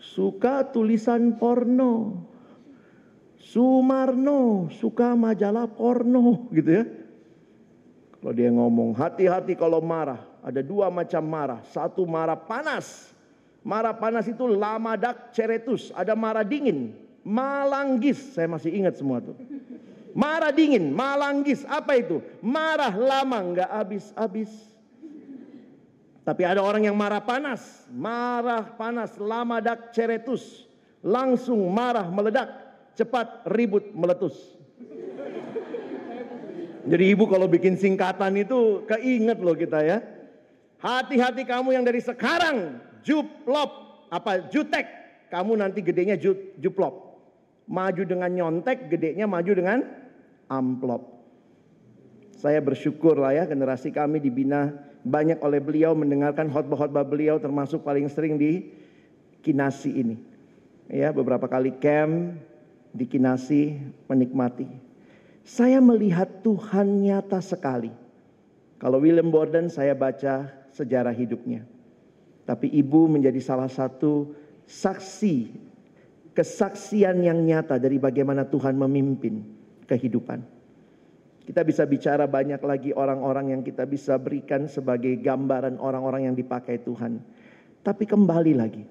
Suka 0.00 0.64
tulisan 0.64 1.36
porno. 1.36 2.24
Sumarno 3.36 4.68
suka 4.72 5.16
majalah 5.16 5.68
porno 5.68 6.48
gitu 6.52 6.70
ya. 6.80 6.84
Kalau 8.18 8.32
dia 8.34 8.50
ngomong 8.52 8.96
hati-hati 8.96 9.52
kalau 9.56 9.84
marah. 9.84 10.24
Ada 10.40 10.64
dua 10.64 10.88
macam 10.88 11.22
marah. 11.28 11.60
Satu 11.68 12.08
marah 12.08 12.36
panas. 12.36 13.12
Marah 13.68 13.92
panas 13.92 14.24
itu 14.24 14.48
lamadak 14.48 15.28
ceretus. 15.36 15.92
Ada 15.92 16.16
marah 16.16 16.40
dingin. 16.40 16.96
Malanggis, 17.20 18.32
saya 18.32 18.48
masih 18.48 18.72
ingat 18.72 18.96
semua 18.96 19.20
tuh. 19.20 19.36
Marah 20.16 20.48
dingin, 20.48 20.88
malanggis, 20.88 21.68
apa 21.68 22.00
itu? 22.00 22.24
Marah 22.40 22.96
lama, 22.96 23.36
nggak 23.52 23.68
habis-habis. 23.68 24.48
Tapi 26.24 26.48
ada 26.48 26.64
orang 26.64 26.88
yang 26.88 26.96
marah 26.96 27.20
panas, 27.20 27.84
marah 27.92 28.64
panas, 28.72 29.12
lama 29.20 29.60
dak 29.60 29.92
ceretus. 29.92 30.64
Langsung 31.04 31.60
marah 31.68 32.08
meledak, 32.08 32.48
cepat 32.96 33.44
ribut 33.52 33.92
meletus. 33.92 34.56
Jadi 36.88 37.04
ibu 37.04 37.28
kalau 37.28 37.44
bikin 37.44 37.76
singkatan 37.76 38.32
itu 38.40 38.88
keinget 38.88 39.36
loh 39.44 39.52
kita 39.52 39.84
ya. 39.84 40.00
Hati-hati 40.80 41.44
kamu 41.44 41.76
yang 41.76 41.84
dari 41.84 42.00
sekarang 42.00 42.87
juplop 43.08 44.04
apa 44.12 44.52
jutek, 44.52 44.84
kamu 45.32 45.56
nanti 45.56 45.80
gedenya 45.80 46.20
juplop. 46.60 47.16
Maju 47.68 48.02
dengan 48.04 48.28
nyontek, 48.28 48.92
gedenya 48.92 49.24
maju 49.24 49.52
dengan 49.52 49.78
amplop. 50.48 51.16
Saya 52.36 52.60
bersyukur 52.60 53.16
lah 53.16 53.34
ya 53.34 53.44
generasi 53.48 53.90
kami 53.90 54.20
dibina 54.20 54.72
banyak 55.02 55.40
oleh 55.40 55.58
beliau 55.58 55.96
mendengarkan 55.96 56.52
khotbah-khotbah 56.52 57.02
beliau 57.02 57.40
termasuk 57.40 57.82
paling 57.82 58.06
sering 58.12 58.36
di 58.36 58.76
Kinasi 59.38 59.90
ini. 59.94 60.16
Ya, 60.90 61.14
beberapa 61.14 61.46
kali 61.46 61.76
camp 61.78 62.36
di 62.90 63.04
Kinasi 63.06 63.76
menikmati. 64.10 64.66
Saya 65.46 65.80
melihat 65.80 66.42
Tuhan 66.44 67.00
nyata 67.00 67.40
sekali. 67.40 67.92
Kalau 68.78 69.00
William 69.02 69.32
Borden 69.32 69.72
saya 69.72 69.96
baca 69.96 70.50
sejarah 70.74 71.14
hidupnya. 71.14 71.66
Tapi 72.48 72.72
ibu 72.72 73.04
menjadi 73.04 73.36
salah 73.44 73.68
satu 73.68 74.32
saksi, 74.64 75.52
kesaksian 76.32 77.20
yang 77.20 77.44
nyata 77.44 77.76
dari 77.76 78.00
bagaimana 78.00 78.48
Tuhan 78.48 78.72
memimpin 78.72 79.44
kehidupan. 79.84 80.40
Kita 81.44 81.60
bisa 81.60 81.84
bicara 81.84 82.24
banyak 82.24 82.60
lagi 82.64 82.96
orang-orang 82.96 83.52
yang 83.52 83.60
kita 83.60 83.84
bisa 83.84 84.16
berikan 84.16 84.64
sebagai 84.64 85.12
gambaran 85.20 85.76
orang-orang 85.76 86.32
yang 86.32 86.36
dipakai 86.36 86.80
Tuhan. 86.80 87.20
Tapi 87.84 88.04
kembali 88.08 88.52
lagi, 88.56 88.84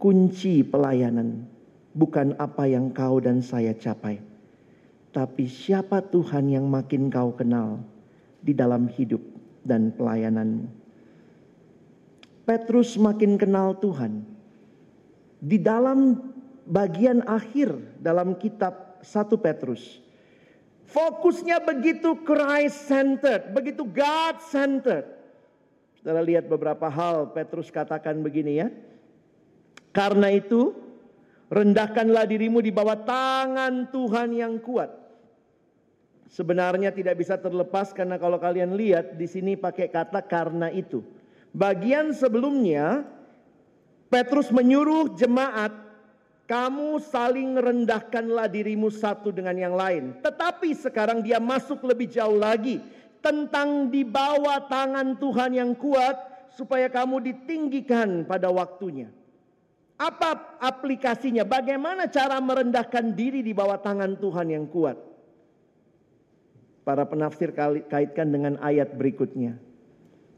kunci 0.00 0.64
pelayanan 0.64 1.44
bukan 1.92 2.32
apa 2.40 2.64
yang 2.64 2.92
kau 2.96 3.20
dan 3.20 3.44
saya 3.44 3.76
capai, 3.76 4.20
tapi 5.12 5.44
siapa 5.48 6.00
Tuhan 6.00 6.48
yang 6.48 6.64
makin 6.64 7.12
kau 7.12 7.32
kenal 7.36 7.80
di 8.40 8.56
dalam 8.56 8.88
hidup 8.92 9.20
dan 9.68 9.92
pelayananmu. 9.92 10.77
Petrus 12.48 12.96
makin 12.96 13.36
kenal 13.36 13.76
Tuhan. 13.76 14.24
Di 15.36 15.60
dalam 15.60 16.16
bagian 16.64 17.20
akhir 17.28 18.00
dalam 18.00 18.40
kitab 18.40 19.04
1 19.04 19.28
Petrus. 19.36 20.00
Fokusnya 20.88 21.60
begitu 21.60 22.16
Christ 22.24 22.88
centered, 22.88 23.52
begitu 23.52 23.84
God 23.84 24.40
centered. 24.48 25.04
Saudara 26.00 26.24
lihat 26.24 26.48
beberapa 26.48 26.88
hal 26.88 27.36
Petrus 27.36 27.68
katakan 27.68 28.24
begini 28.24 28.64
ya. 28.64 28.72
Karena 29.92 30.32
itu 30.32 30.72
rendahkanlah 31.52 32.24
dirimu 32.24 32.64
di 32.64 32.72
bawah 32.72 32.96
tangan 33.04 33.92
Tuhan 33.92 34.32
yang 34.32 34.56
kuat. 34.64 34.88
Sebenarnya 36.32 36.96
tidak 36.96 37.20
bisa 37.20 37.36
terlepas 37.36 37.92
karena 37.92 38.16
kalau 38.16 38.40
kalian 38.40 38.72
lihat 38.72 39.20
di 39.20 39.28
sini 39.28 39.60
pakai 39.60 39.92
kata 39.92 40.24
karena 40.24 40.72
itu. 40.72 41.17
Bagian 41.56 42.12
sebelumnya 42.12 43.04
Petrus 44.08 44.48
menyuruh 44.48 45.12
jemaat 45.16 45.72
kamu 46.48 46.96
saling 47.12 47.60
rendahkanlah 47.60 48.48
dirimu 48.48 48.88
satu 48.88 49.28
dengan 49.28 49.52
yang 49.52 49.76
lain. 49.76 50.16
Tetapi 50.24 50.72
sekarang 50.72 51.20
dia 51.20 51.36
masuk 51.36 51.84
lebih 51.84 52.08
jauh 52.08 52.40
lagi 52.40 52.80
tentang 53.20 53.92
di 53.92 54.00
bawah 54.00 54.64
tangan 54.64 55.20
Tuhan 55.20 55.52
yang 55.52 55.76
kuat 55.76 56.16
supaya 56.56 56.88
kamu 56.88 57.20
ditinggikan 57.20 58.24
pada 58.24 58.48
waktunya. 58.48 59.12
Apa 60.00 60.56
aplikasinya? 60.62 61.44
Bagaimana 61.44 62.08
cara 62.08 62.40
merendahkan 62.40 63.12
diri 63.12 63.44
di 63.44 63.52
bawah 63.52 63.76
tangan 63.82 64.16
Tuhan 64.16 64.48
yang 64.48 64.64
kuat? 64.72 64.96
Para 66.88 67.04
penafsir 67.04 67.52
kaitkan 67.52 68.32
dengan 68.32 68.56
ayat 68.64 68.96
berikutnya 68.96 69.67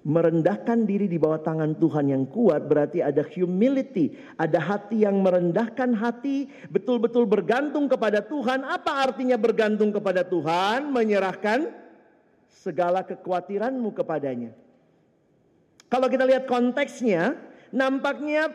merendahkan 0.00 0.88
diri 0.88 1.04
di 1.04 1.20
bawah 1.20 1.44
tangan 1.44 1.76
Tuhan 1.76 2.08
yang 2.08 2.24
kuat 2.32 2.64
berarti 2.64 3.04
ada 3.04 3.20
humility, 3.20 4.16
ada 4.40 4.56
hati 4.56 5.04
yang 5.04 5.20
merendahkan 5.20 5.92
hati, 5.92 6.48
betul-betul 6.72 7.28
bergantung 7.28 7.84
kepada 7.84 8.24
Tuhan. 8.24 8.64
Apa 8.64 9.10
artinya 9.10 9.36
bergantung 9.36 9.92
kepada 9.92 10.24
Tuhan? 10.24 10.88
Menyerahkan 10.88 11.68
segala 12.48 13.04
kekhawatiranmu 13.04 13.92
kepadanya. 13.92 14.56
Kalau 15.90 16.06
kita 16.08 16.24
lihat 16.24 16.48
konteksnya, 16.48 17.36
nampaknya 17.74 18.48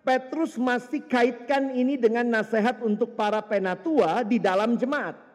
Petrus 0.00 0.56
masih 0.56 1.04
kaitkan 1.04 1.76
ini 1.76 2.00
dengan 2.00 2.28
nasihat 2.28 2.80
untuk 2.80 3.14
para 3.14 3.40
penatua 3.44 4.24
di 4.24 4.40
dalam 4.40 4.76
jemaat. 4.76 5.29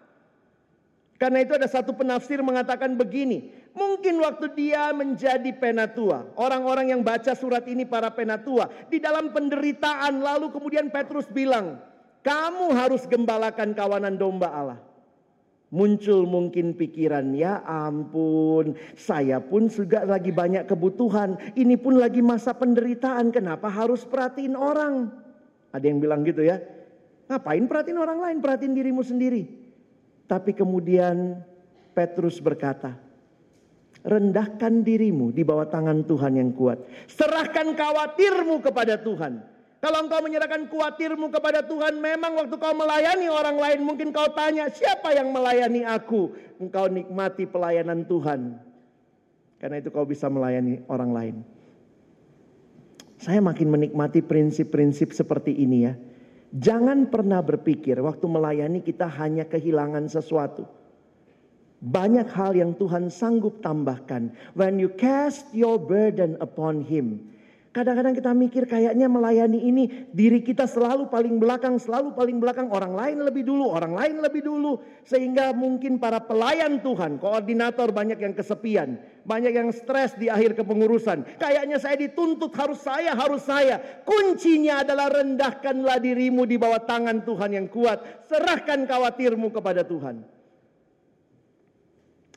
Karena 1.15 1.43
itu 1.43 1.55
ada 1.55 1.67
satu 1.67 1.95
penafsir 1.95 2.43
mengatakan 2.43 2.99
begini, 2.99 3.65
Mungkin 3.75 4.23
waktu 4.23 4.55
dia 4.55 4.95
menjadi 4.95 5.51
penatua, 5.51 6.31
orang-orang 6.39 6.95
yang 6.95 7.03
baca 7.03 7.35
surat 7.35 7.67
ini 7.67 7.83
para 7.83 8.07
penatua, 8.07 8.71
di 8.87 9.03
dalam 9.03 9.35
penderitaan 9.35 10.23
lalu 10.23 10.47
kemudian 10.47 10.87
Petrus 10.87 11.27
bilang, 11.27 11.83
kamu 12.23 12.71
harus 12.71 13.03
gembalakan 13.03 13.75
kawanan 13.75 14.15
domba 14.15 14.47
Allah. 14.47 14.79
Muncul 15.75 16.23
mungkin 16.23 16.71
pikiran, 16.71 17.35
ya 17.35 17.59
ampun, 17.67 18.79
saya 18.95 19.43
pun 19.43 19.67
juga 19.67 20.07
lagi 20.07 20.31
banyak 20.31 20.71
kebutuhan. 20.71 21.35
Ini 21.59 21.75
pun 21.75 21.99
lagi 21.99 22.23
masa 22.23 22.55
penderitaan, 22.55 23.35
kenapa 23.35 23.67
harus 23.67 24.07
perhatiin 24.07 24.55
orang? 24.55 25.11
Ada 25.75 25.83
yang 25.83 25.99
bilang 25.99 26.23
gitu 26.23 26.47
ya, 26.47 26.63
ngapain 27.27 27.67
perhatiin 27.67 27.99
orang 27.99 28.23
lain, 28.23 28.37
perhatiin 28.39 28.71
dirimu 28.71 29.03
sendiri. 29.03 29.64
Tapi 30.25 30.57
kemudian 30.57 31.41
Petrus 31.93 32.41
berkata, 32.41 32.97
rendahkan 34.05 34.85
dirimu 34.85 35.33
di 35.33 35.41
bawah 35.41 35.65
tangan 35.65 36.05
Tuhan 36.05 36.37
yang 36.37 36.51
kuat. 36.53 36.81
Serahkan 37.09 37.73
khawatirmu 37.73 38.61
kepada 38.61 39.01
Tuhan. 39.01 39.41
Kalau 39.81 40.01
engkau 40.01 40.17
menyerahkan 40.25 40.65
khawatirmu 40.65 41.29
kepada 41.29 41.61
Tuhan, 41.61 42.01
memang 42.01 42.41
waktu 42.41 42.57
kau 42.57 42.73
melayani 42.73 43.29
orang 43.29 43.57
lain, 43.61 43.79
mungkin 43.85 44.09
kau 44.09 44.25
tanya, 44.33 44.65
siapa 44.73 45.13
yang 45.13 45.29
melayani 45.29 45.85
aku? 45.85 46.33
Engkau 46.57 46.89
nikmati 46.89 47.45
pelayanan 47.45 48.01
Tuhan. 48.09 48.57
Karena 49.61 49.77
itu 49.77 49.93
kau 49.93 50.05
bisa 50.05 50.25
melayani 50.25 50.81
orang 50.89 51.11
lain. 51.13 51.35
Saya 53.21 53.41
makin 53.41 53.69
menikmati 53.73 54.25
prinsip-prinsip 54.25 55.13
seperti 55.13 55.53
ini 55.53 55.85
ya. 55.85 55.93
Jangan 56.55 57.11
pernah 57.11 57.43
berpikir 57.43 57.99
waktu 57.99 58.25
melayani 58.31 58.79
kita 58.79 59.11
hanya 59.19 59.43
kehilangan 59.43 60.07
sesuatu. 60.07 60.63
Banyak 61.83 62.31
hal 62.31 62.55
yang 62.55 62.71
Tuhan 62.79 63.11
sanggup 63.11 63.59
tambahkan. 63.59 64.31
When 64.55 64.79
you 64.79 64.87
cast 64.95 65.51
your 65.51 65.75
burden 65.75 66.39
upon 66.39 66.87
him. 66.87 67.34
Kadang-kadang 67.75 68.15
kita 68.15 68.31
mikir 68.31 68.63
kayaknya 68.71 69.11
melayani 69.11 69.59
ini 69.59 70.07
diri 70.15 70.39
kita 70.39 70.63
selalu 70.63 71.11
paling 71.11 71.43
belakang, 71.43 71.75
selalu 71.75 72.15
paling 72.15 72.39
belakang. 72.39 72.71
Orang 72.71 72.95
lain 72.95 73.19
lebih 73.19 73.43
dulu, 73.43 73.67
orang 73.67 73.91
lain 73.91 74.23
lebih 74.23 74.47
dulu. 74.47 74.79
Sehingga 75.03 75.51
mungkin 75.51 75.99
para 75.99 76.23
pelayan 76.23 76.79
Tuhan, 76.79 77.19
koordinator 77.19 77.91
banyak 77.91 78.15
yang 78.15 78.31
kesepian. 78.31 78.95
Banyak 79.27 79.51
yang 79.51 79.69
stres 79.75 80.15
di 80.15 80.31
akhir 80.31 80.55
kepengurusan. 80.55 81.35
Kayaknya 81.35 81.75
saya 81.75 81.99
dituntut 81.99 82.55
harus 82.55 82.79
saya, 82.79 83.11
harus 83.11 83.43
saya. 83.43 83.83
Kuncinya 84.07 84.79
adalah 84.79 85.11
rendahkanlah 85.11 85.99
dirimu 85.99 86.47
di 86.47 86.55
bawah 86.55 86.79
tangan 86.79 87.27
Tuhan 87.27 87.59
yang 87.59 87.67
kuat. 87.67 88.23
Serahkan 88.31 88.87
khawatirmu 88.87 89.51
kepada 89.51 89.83
Tuhan 89.83 90.34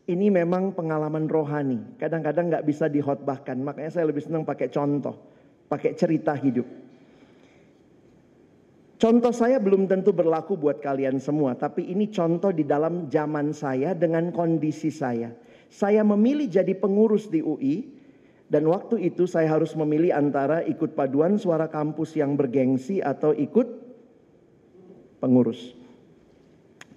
ini 0.09 0.33
memang 0.33 0.73
pengalaman 0.73 1.29
rohani. 1.29 2.01
Kadang-kadang 2.01 2.49
nggak 2.49 2.65
bisa 2.65 2.89
dihotbahkan. 2.89 3.61
Makanya 3.61 3.93
saya 3.93 4.09
lebih 4.09 4.25
senang 4.25 4.49
pakai 4.49 4.73
contoh, 4.73 5.15
pakai 5.69 5.93
cerita 5.93 6.33
hidup. 6.33 6.65
Contoh 8.99 9.31
saya 9.31 9.63
belum 9.63 9.87
tentu 9.87 10.11
berlaku 10.11 10.59
buat 10.59 10.83
kalian 10.83 11.23
semua, 11.23 11.55
tapi 11.55 11.87
ini 11.87 12.11
contoh 12.11 12.51
di 12.51 12.67
dalam 12.67 13.07
zaman 13.07 13.55
saya 13.55 13.95
dengan 13.95 14.35
kondisi 14.35 14.91
saya. 14.91 15.31
Saya 15.71 16.03
memilih 16.03 16.51
jadi 16.51 16.75
pengurus 16.75 17.31
di 17.31 17.39
UI, 17.39 17.87
dan 18.51 18.67
waktu 18.67 19.07
itu 19.07 19.29
saya 19.29 19.55
harus 19.55 19.77
memilih 19.79 20.17
antara 20.17 20.67
ikut 20.67 20.99
paduan 20.99 21.39
suara 21.39 21.71
kampus 21.71 22.19
yang 22.19 22.35
bergengsi 22.35 22.99
atau 22.99 23.37
ikut 23.37 23.69
pengurus 25.21 25.79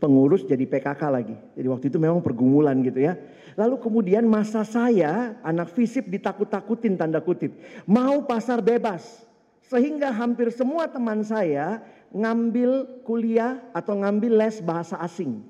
pengurus 0.02 0.42
jadi 0.42 0.66
PKK 0.66 1.02
lagi. 1.14 1.38
Jadi 1.54 1.68
waktu 1.70 1.86
itu 1.94 2.02
memang 2.02 2.26
pergumulan 2.26 2.74
gitu 2.82 3.06
ya. 3.06 3.14
Lalu 3.54 3.78
kemudian 3.78 4.26
masa 4.26 4.66
saya 4.66 5.38
anak 5.46 5.70
fisip 5.78 6.10
ditakut-takutin 6.10 6.98
tanda 6.98 7.22
kutip. 7.22 7.54
Mau 7.86 8.26
pasar 8.26 8.66
bebas. 8.66 9.30
Sehingga 9.62 10.10
hampir 10.12 10.50
semua 10.52 10.90
teman 10.90 11.22
saya 11.22 11.86
ngambil 12.12 13.06
kuliah 13.08 13.62
atau 13.72 14.02
ngambil 14.02 14.42
les 14.42 14.58
bahasa 14.60 14.98
asing. 15.00 15.46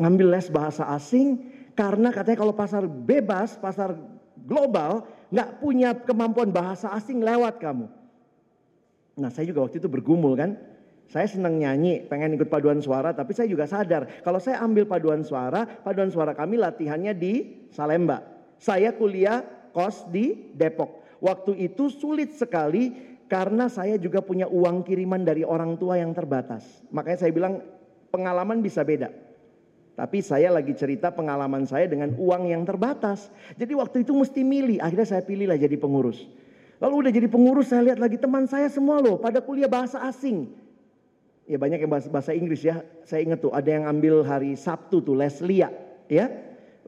Ngambil 0.00 0.26
les 0.34 0.48
bahasa 0.50 0.90
asing 0.90 1.54
karena 1.76 2.10
katanya 2.10 2.42
kalau 2.42 2.56
pasar 2.56 2.82
bebas, 2.88 3.54
pasar 3.60 3.94
global 4.42 5.06
nggak 5.30 5.50
punya 5.62 5.94
kemampuan 5.94 6.50
bahasa 6.50 6.90
asing 6.98 7.22
lewat 7.22 7.62
kamu. 7.62 7.86
Nah 9.14 9.30
saya 9.30 9.46
juga 9.46 9.62
waktu 9.62 9.78
itu 9.78 9.86
bergumul 9.86 10.34
kan 10.34 10.58
saya 11.08 11.28
senang 11.28 11.60
nyanyi, 11.60 12.02
pengen 12.08 12.34
ikut 12.34 12.48
paduan 12.48 12.80
suara, 12.80 13.12
tapi 13.12 13.36
saya 13.36 13.46
juga 13.46 13.68
sadar 13.68 14.24
kalau 14.24 14.40
saya 14.40 14.64
ambil 14.64 14.88
paduan 14.88 15.22
suara, 15.22 15.62
paduan 15.62 16.08
suara 16.10 16.32
kami 16.32 16.58
latihannya 16.58 17.12
di 17.14 17.32
Salemba. 17.70 18.24
Saya 18.58 18.96
kuliah 18.96 19.44
kos 19.74 20.08
di 20.08 20.54
Depok. 20.54 21.04
Waktu 21.20 21.56
itu 21.60 21.92
sulit 21.92 22.36
sekali 22.36 22.92
karena 23.28 23.68
saya 23.72 23.96
juga 23.96 24.20
punya 24.20 24.48
uang 24.48 24.84
kiriman 24.84 25.24
dari 25.24 25.42
orang 25.42 25.76
tua 25.80 25.96
yang 26.00 26.12
terbatas. 26.12 26.64
Makanya 26.92 27.18
saya 27.24 27.32
bilang 27.32 27.64
pengalaman 28.12 28.60
bisa 28.60 28.84
beda. 28.84 29.10
Tapi 29.94 30.18
saya 30.26 30.50
lagi 30.50 30.74
cerita 30.74 31.14
pengalaman 31.14 31.70
saya 31.70 31.86
dengan 31.86 32.18
uang 32.18 32.50
yang 32.50 32.66
terbatas. 32.66 33.30
Jadi 33.54 33.72
waktu 33.78 34.02
itu 34.02 34.10
mesti 34.10 34.42
milih. 34.42 34.82
Akhirnya 34.82 35.06
saya 35.06 35.22
pilihlah 35.22 35.54
jadi 35.54 35.78
pengurus. 35.78 36.26
Lalu 36.82 36.94
udah 37.06 37.12
jadi 37.14 37.28
pengurus 37.30 37.70
saya 37.70 37.94
lihat 37.94 38.02
lagi 38.02 38.18
teman 38.18 38.50
saya 38.50 38.66
semua 38.66 38.98
loh 38.98 39.22
pada 39.22 39.38
kuliah 39.38 39.70
bahasa 39.70 40.02
asing. 40.02 40.50
Ya 41.44 41.60
banyak 41.60 41.84
yang 41.84 41.92
bahasa, 41.92 42.08
bahasa 42.08 42.32
Inggris 42.32 42.64
ya. 42.64 42.80
Saya 43.04 43.20
ingat 43.20 43.44
tuh 43.44 43.52
ada 43.52 43.68
yang 43.68 43.84
ambil 43.84 44.24
hari 44.24 44.56
Sabtu 44.56 45.04
tuh 45.04 45.12
Leslia 45.12 45.68
ya. 46.08 46.32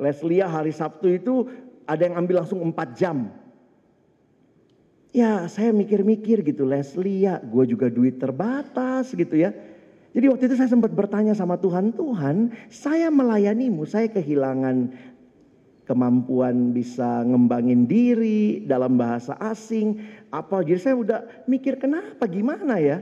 Leslia 0.01 0.49
hari 0.49 0.73
Sabtu 0.73 1.13
itu 1.13 1.49
ada 1.85 2.03
yang 2.09 2.17
ambil 2.17 2.41
langsung 2.45 2.65
4 2.65 2.97
jam. 2.97 3.29
Ya 5.13 5.49
saya 5.49 5.73
mikir-mikir 5.73 6.45
gitu 6.45 6.69
Leslia, 6.69 7.41
gue 7.41 7.65
juga 7.65 7.89
duit 7.89 8.21
terbatas 8.21 9.13
gitu 9.17 9.37
ya. 9.37 9.53
Jadi 10.13 10.33
waktu 10.33 10.49
itu 10.49 10.57
saya 10.57 10.73
sempat 10.73 10.93
bertanya 10.93 11.37
sama 11.37 11.61
Tuhan, 11.61 11.93
Tuhan 11.93 12.53
saya 12.73 13.13
melayanimu, 13.13 13.85
saya 13.85 14.09
kehilangan 14.09 14.93
kemampuan 15.85 16.73
bisa 16.73 17.25
ngembangin 17.25 17.85
diri 17.85 18.65
dalam 18.65 18.97
bahasa 18.97 19.37
asing. 19.41 20.01
Apa 20.33 20.65
jadi 20.65 20.81
saya 20.81 20.97
udah 20.97 21.21
mikir 21.45 21.77
kenapa 21.77 22.25
gimana 22.25 22.81
ya. 22.81 23.01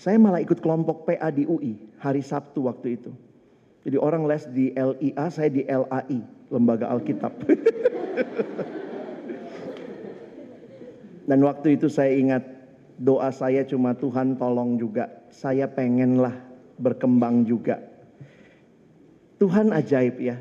Saya 0.00 0.16
malah 0.16 0.40
ikut 0.40 0.64
kelompok 0.64 1.04
PA 1.04 1.28
di 1.28 1.44
UI 1.44 1.76
hari 2.00 2.24
Sabtu 2.24 2.64
waktu 2.64 2.96
itu. 2.96 3.12
Jadi 3.84 4.00
orang 4.00 4.24
les 4.24 4.48
di 4.48 4.72
LIA, 4.72 5.28
saya 5.28 5.52
di 5.52 5.60
LAI, 5.68 6.24
Lembaga 6.48 6.88
Alkitab. 6.88 7.36
Dan 11.28 11.44
waktu 11.44 11.76
itu 11.76 11.92
saya 11.92 12.16
ingat 12.16 12.40
doa 12.96 13.28
saya 13.28 13.60
cuma 13.68 13.92
Tuhan 13.92 14.40
tolong 14.40 14.80
juga. 14.80 15.12
Saya 15.28 15.68
pengenlah 15.68 16.32
berkembang 16.80 17.44
juga. 17.44 17.84
Tuhan 19.36 19.68
ajaib 19.68 20.16
ya. 20.16 20.40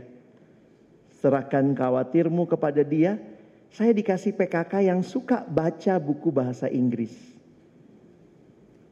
Serahkan 1.19 1.75
khawatirmu 1.75 2.47
kepada 2.47 2.79
dia. 2.79 3.19
Saya 3.75 3.91
dikasih 3.91 4.39
PKK 4.39 4.87
yang 4.87 5.03
suka 5.03 5.43
baca 5.43 5.99
buku 5.99 6.31
bahasa 6.31 6.71
Inggris. 6.71 7.28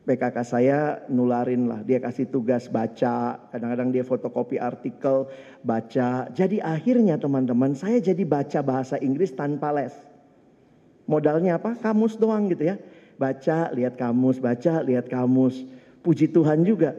PKK 0.07 0.37
saya 0.47 0.79
nularin 1.11 1.67
lah, 1.67 1.83
dia 1.83 1.99
kasih 1.99 2.31
tugas 2.31 2.71
baca, 2.71 3.43
kadang-kadang 3.51 3.91
dia 3.91 4.07
fotokopi 4.07 4.55
artikel, 4.55 5.27
baca. 5.67 6.31
Jadi 6.31 6.63
akhirnya 6.63 7.19
teman-teman 7.19 7.75
saya 7.75 7.99
jadi 7.99 8.23
baca 8.23 8.63
bahasa 8.63 8.95
Inggris 9.03 9.35
tanpa 9.35 9.75
les. 9.75 9.91
Modalnya 11.11 11.59
apa? 11.59 11.75
Kamus 11.75 12.15
doang 12.15 12.47
gitu 12.47 12.71
ya 12.71 12.79
baca, 13.17 13.73
lihat 13.73 13.97
kamus, 13.97 14.37
baca, 14.37 14.79
lihat 14.85 15.09
kamus. 15.09 15.65
Puji 16.05 16.31
Tuhan 16.31 16.63
juga. 16.63 16.95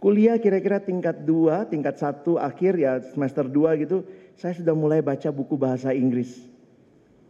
Kuliah 0.00 0.40
kira-kira 0.40 0.80
tingkat 0.80 1.28
2, 1.28 1.68
tingkat 1.68 2.00
1 2.00 2.40
akhir 2.40 2.72
ya 2.80 3.04
semester 3.04 3.44
2 3.44 3.82
gitu, 3.84 4.00
saya 4.32 4.56
sudah 4.56 4.72
mulai 4.72 5.04
baca 5.04 5.28
buku 5.28 5.60
bahasa 5.60 5.92
Inggris. 5.92 6.48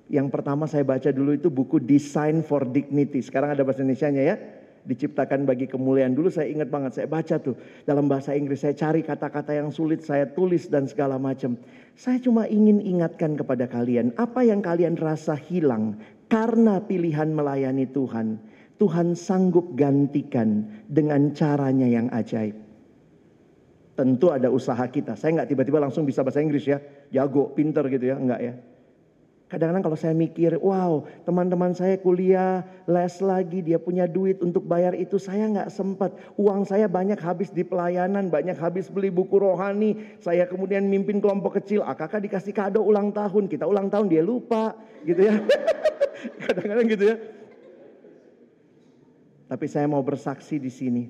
Yang 0.06 0.30
pertama 0.30 0.70
saya 0.70 0.86
baca 0.86 1.10
dulu 1.10 1.34
itu 1.34 1.50
buku 1.50 1.82
Design 1.82 2.46
for 2.46 2.62
Dignity. 2.62 3.18
Sekarang 3.26 3.50
ada 3.50 3.66
bahasa 3.66 3.82
Indonesia-nya 3.82 4.22
ya. 4.22 4.36
Diciptakan 4.80 5.44
bagi 5.44 5.68
kemuliaan. 5.68 6.16
Dulu 6.16 6.32
saya 6.32 6.48
ingat 6.48 6.72
banget, 6.72 6.96
saya 6.96 7.08
baca 7.08 7.36
tuh 7.36 7.56
dalam 7.84 8.08
bahasa 8.08 8.32
Inggris. 8.32 8.64
Saya 8.64 8.72
cari 8.72 9.04
kata-kata 9.04 9.52
yang 9.52 9.68
sulit, 9.68 10.00
saya 10.00 10.24
tulis 10.28 10.72
dan 10.72 10.88
segala 10.88 11.20
macam. 11.20 11.60
Saya 11.96 12.16
cuma 12.20 12.48
ingin 12.48 12.80
ingatkan 12.80 13.36
kepada 13.36 13.68
kalian, 13.68 14.16
apa 14.16 14.40
yang 14.40 14.64
kalian 14.64 14.96
rasa 14.96 15.36
hilang 15.36 16.00
karena 16.30 16.80
pilihan 16.80 17.28
melayani 17.28 17.90
Tuhan, 17.90 18.40
Tuhan 18.80 19.12
sanggup 19.12 19.76
gantikan 19.76 20.64
dengan 20.88 21.36
caranya 21.36 21.84
yang 21.84 22.08
ajaib. 22.08 22.56
Tentu 23.98 24.32
ada 24.32 24.48
usaha 24.48 24.80
kita. 24.88 25.12
Saya 25.18 25.42
nggak 25.42 25.52
tiba-tiba 25.52 25.76
langsung 25.76 26.08
bisa 26.08 26.24
bahasa 26.24 26.40
Inggris 26.40 26.64
ya, 26.64 26.80
jago, 27.12 27.52
pinter 27.52 27.84
gitu 27.92 28.08
ya, 28.08 28.16
enggak 28.16 28.40
ya. 28.40 28.54
Kadang-kadang 29.50 29.82
kalau 29.82 29.98
saya 29.98 30.14
mikir, 30.14 30.62
wow 30.62 31.02
teman-teman 31.26 31.74
saya 31.74 31.98
kuliah, 31.98 32.62
les 32.86 33.18
lagi, 33.18 33.66
dia 33.66 33.82
punya 33.82 34.06
duit 34.06 34.38
untuk 34.46 34.62
bayar 34.62 34.94
itu, 34.94 35.18
saya 35.18 35.50
nggak 35.50 35.74
sempat. 35.74 36.14
Uang 36.38 36.62
saya 36.62 36.86
banyak 36.86 37.18
habis 37.18 37.50
di 37.50 37.66
pelayanan, 37.66 38.30
banyak 38.30 38.54
habis 38.54 38.86
beli 38.86 39.10
buku 39.10 39.42
rohani. 39.42 40.14
Saya 40.22 40.46
kemudian 40.46 40.86
mimpin 40.86 41.18
kelompok 41.18 41.58
kecil, 41.58 41.82
ah 41.82 41.98
kakak 41.98 42.30
dikasih 42.30 42.54
kado 42.54 42.78
ulang 42.78 43.10
tahun, 43.10 43.50
kita 43.50 43.66
ulang 43.66 43.90
tahun 43.90 44.06
dia 44.06 44.22
lupa 44.22 44.78
gitu 45.02 45.18
ya. 45.18 45.34
Kadang-kadang 46.46 46.86
gitu 46.86 47.04
ya. 47.10 47.16
Tapi 49.50 49.66
saya 49.66 49.90
mau 49.90 50.06
bersaksi 50.06 50.62
di 50.62 50.70
sini. 50.70 51.04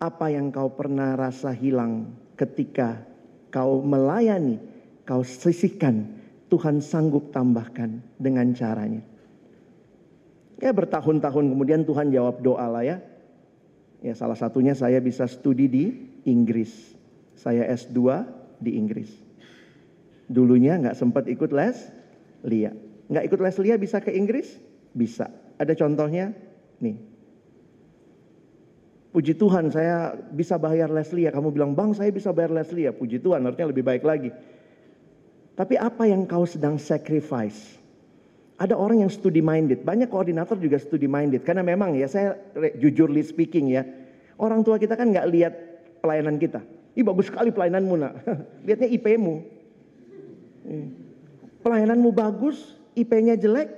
Apa 0.00 0.32
yang 0.32 0.48
kau 0.48 0.72
pernah 0.72 1.20
rasa 1.20 1.52
hilang 1.52 2.16
ketika 2.32 3.04
kau 3.52 3.84
melayani, 3.84 4.56
kau 5.04 5.20
sisihkan, 5.20 6.19
Tuhan 6.50 6.82
sanggup 6.82 7.30
tambahkan 7.30 8.02
dengan 8.18 8.50
caranya. 8.52 9.00
Ya 10.60 10.74
bertahun-tahun 10.76 11.56
kemudian 11.56 11.88
Tuhan 11.88 12.12
jawab 12.12 12.42
doa 12.44 12.66
lah 12.68 12.84
ya. 12.84 12.98
Ya 14.04 14.12
salah 14.12 14.36
satunya 14.36 14.76
saya 14.76 15.00
bisa 15.00 15.24
studi 15.24 15.70
di 15.70 15.84
Inggris. 16.28 16.98
Saya 17.38 17.64
S2 17.72 18.26
di 18.60 18.76
Inggris. 18.76 19.08
Dulunya 20.28 20.76
nggak 20.76 20.98
sempat 20.98 21.24
ikut 21.30 21.54
les, 21.54 21.78
lihat. 22.44 22.76
Nggak 23.08 23.24
ikut 23.26 23.40
les 23.40 23.56
Lia 23.58 23.76
bisa 23.80 23.98
ke 23.98 24.12
Inggris? 24.12 24.60
Bisa. 24.92 25.32
Ada 25.56 25.72
contohnya? 25.74 26.36
Nih. 26.78 26.96
Puji 29.10 29.34
Tuhan 29.34 29.74
saya 29.74 30.14
bisa 30.30 30.54
bayar 30.54 30.86
les 30.94 31.10
Lia. 31.10 31.34
Kamu 31.34 31.50
bilang, 31.50 31.74
bang 31.74 31.90
saya 31.90 32.14
bisa 32.14 32.30
bayar 32.30 32.54
les 32.54 32.70
Lia. 32.70 32.94
Puji 32.94 33.18
Tuhan 33.18 33.42
artinya 33.42 33.74
lebih 33.74 33.82
baik 33.82 34.06
lagi. 34.06 34.30
Tapi 35.60 35.76
apa 35.76 36.08
yang 36.08 36.24
kau 36.24 36.48
sedang 36.48 36.80
sacrifice? 36.80 37.76
Ada 38.56 38.72
orang 38.72 39.04
yang 39.04 39.12
studi 39.12 39.44
minded. 39.44 39.84
Banyak 39.84 40.08
koordinator 40.08 40.56
juga 40.56 40.80
studi 40.80 41.04
minded. 41.04 41.44
Karena 41.44 41.60
memang 41.60 41.92
ya 41.92 42.08
saya 42.08 42.32
jujurly 42.80 43.20
speaking 43.20 43.68
ya. 43.68 43.84
Orang 44.40 44.64
tua 44.64 44.80
kita 44.80 44.96
kan 44.96 45.12
nggak 45.12 45.28
lihat 45.28 45.52
pelayanan 46.00 46.40
kita. 46.40 46.64
Ih 46.96 47.04
bagus 47.04 47.28
sekali 47.28 47.52
pelayananmu 47.52 47.94
nak. 48.00 48.24
Lihatnya 48.64 48.88
IP-mu. 48.88 49.34
Pelayananmu 51.60 52.08
bagus, 52.08 52.80
IP-nya 52.96 53.36
jelek. 53.36 53.68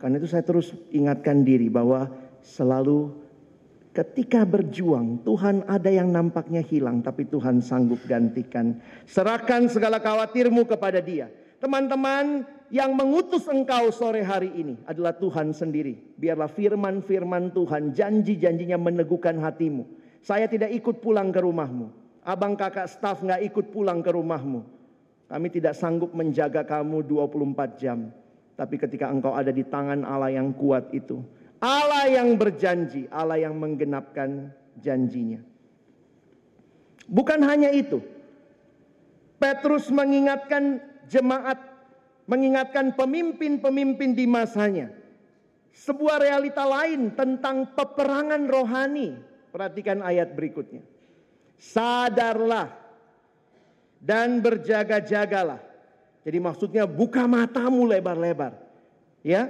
Karena 0.00 0.16
itu 0.16 0.24
saya 0.24 0.40
terus 0.40 0.72
ingatkan 0.88 1.44
diri 1.44 1.68
bahwa 1.68 2.08
selalu 2.40 3.12
ketika 3.98 4.46
berjuang 4.46 5.26
Tuhan 5.26 5.66
ada 5.66 5.90
yang 5.90 6.14
nampaknya 6.14 6.62
hilang 6.62 7.02
tapi 7.02 7.26
Tuhan 7.26 7.58
sanggup 7.58 7.98
gantikan. 8.06 8.78
Serahkan 9.10 9.66
segala 9.66 9.98
khawatirmu 9.98 10.62
kepada 10.70 11.02
dia. 11.02 11.26
Teman-teman 11.58 12.46
yang 12.70 12.94
mengutus 12.94 13.50
engkau 13.50 13.90
sore 13.90 14.22
hari 14.22 14.54
ini 14.54 14.78
adalah 14.86 15.10
Tuhan 15.18 15.50
sendiri. 15.50 16.14
Biarlah 16.14 16.46
firman-firman 16.46 17.50
Tuhan, 17.50 17.90
janji-janjinya 17.90 18.78
meneguhkan 18.78 19.42
hatimu. 19.42 19.82
Saya 20.22 20.46
tidak 20.46 20.70
ikut 20.70 21.02
pulang 21.02 21.34
ke 21.34 21.42
rumahmu. 21.42 21.90
Abang 22.22 22.54
kakak 22.54 22.86
staf 22.86 23.26
nggak 23.26 23.42
ikut 23.50 23.74
pulang 23.74 23.98
ke 23.98 24.14
rumahmu. 24.14 24.62
Kami 25.26 25.48
tidak 25.50 25.74
sanggup 25.74 26.14
menjaga 26.14 26.62
kamu 26.62 27.02
24 27.02 27.82
jam. 27.82 28.14
Tapi 28.54 28.78
ketika 28.78 29.10
engkau 29.10 29.34
ada 29.34 29.50
di 29.50 29.66
tangan 29.66 30.06
Allah 30.06 30.38
yang 30.38 30.54
kuat 30.54 30.94
itu, 30.94 31.18
Allah 31.58 32.06
yang 32.06 32.38
berjanji, 32.38 33.10
Allah 33.10 33.42
yang 33.42 33.58
menggenapkan 33.58 34.54
janjinya. 34.78 35.42
Bukan 37.08 37.40
hanya 37.42 37.74
itu. 37.74 37.98
Petrus 39.38 39.90
mengingatkan 39.90 40.82
jemaat, 41.10 41.58
mengingatkan 42.30 42.94
pemimpin-pemimpin 42.94 44.14
di 44.14 44.26
masanya. 44.26 44.94
Sebuah 45.74 46.22
realita 46.22 46.66
lain 46.66 47.14
tentang 47.14 47.74
peperangan 47.74 48.46
rohani. 48.50 49.14
Perhatikan 49.50 50.02
ayat 50.02 50.34
berikutnya. 50.34 50.82
Sadarlah 51.58 52.70
dan 53.98 54.38
berjaga-jagalah 54.38 55.68
jadi 56.28 56.44
maksudnya 56.44 56.84
buka 56.84 57.24
matamu 57.24 57.88
lebar-lebar. 57.88 58.52
Ya. 59.24 59.48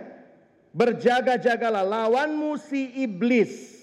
Berjaga-jagalah 0.72 1.84
lawanmu 1.84 2.60
si 2.60 2.92
iblis. 3.00 3.76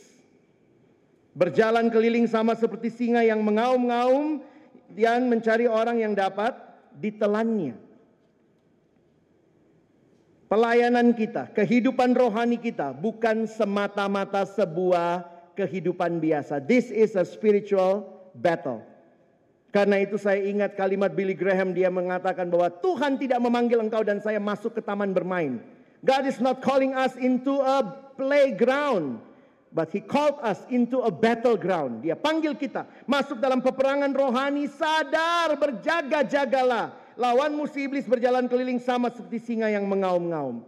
Berjalan 1.36 1.92
keliling 1.92 2.30
sama 2.32 2.56
seperti 2.56 2.88
singa 2.88 3.20
yang 3.26 3.44
mengaum-ngaum 3.44 4.40
dan 4.96 5.28
mencari 5.28 5.68
orang 5.68 6.00
yang 6.00 6.14
dapat 6.16 6.56
ditelannya. 6.96 7.76
Pelayanan 10.46 11.12
kita, 11.12 11.52
kehidupan 11.52 12.16
rohani 12.16 12.56
kita 12.62 12.94
bukan 12.96 13.50
semata-mata 13.50 14.46
sebuah 14.46 15.26
kehidupan 15.58 16.22
biasa. 16.22 16.64
This 16.64 16.94
is 16.94 17.18
a 17.18 17.26
spiritual 17.26 18.08
battle. 18.38 18.80
Karena 19.76 20.00
itu 20.00 20.16
saya 20.16 20.40
ingat 20.40 20.80
kalimat 20.80 21.12
Billy 21.12 21.36
Graham 21.36 21.76
dia 21.76 21.92
mengatakan 21.92 22.48
bahwa 22.48 22.72
Tuhan 22.72 23.20
tidak 23.20 23.44
memanggil 23.44 23.84
engkau 23.84 24.08
dan 24.08 24.24
saya 24.24 24.40
masuk 24.40 24.80
ke 24.80 24.82
taman 24.86 25.12
bermain. 25.12 25.60
God 26.06 26.30
is 26.30 26.38
not 26.38 26.62
calling 26.62 26.94
us 26.94 27.18
into 27.18 27.58
a 27.58 27.82
playground. 28.14 29.20
But 29.76 29.92
he 29.92 30.00
called 30.00 30.40
us 30.40 30.64
into 30.72 31.04
a 31.04 31.12
battleground. 31.12 32.08
Dia 32.08 32.16
panggil 32.16 32.56
kita 32.56 32.88
masuk 33.04 33.44
dalam 33.44 33.60
peperangan 33.60 34.08
rohani, 34.16 34.72
sadar, 34.72 35.52
berjaga-jagalah. 35.60 36.96
Lawan 37.20 37.60
musuh 37.60 37.84
iblis 37.84 38.08
berjalan 38.08 38.48
keliling 38.48 38.80
sama 38.80 39.12
seperti 39.12 39.44
singa 39.44 39.68
yang 39.68 39.84
mengaum-ngaum. 39.84 40.64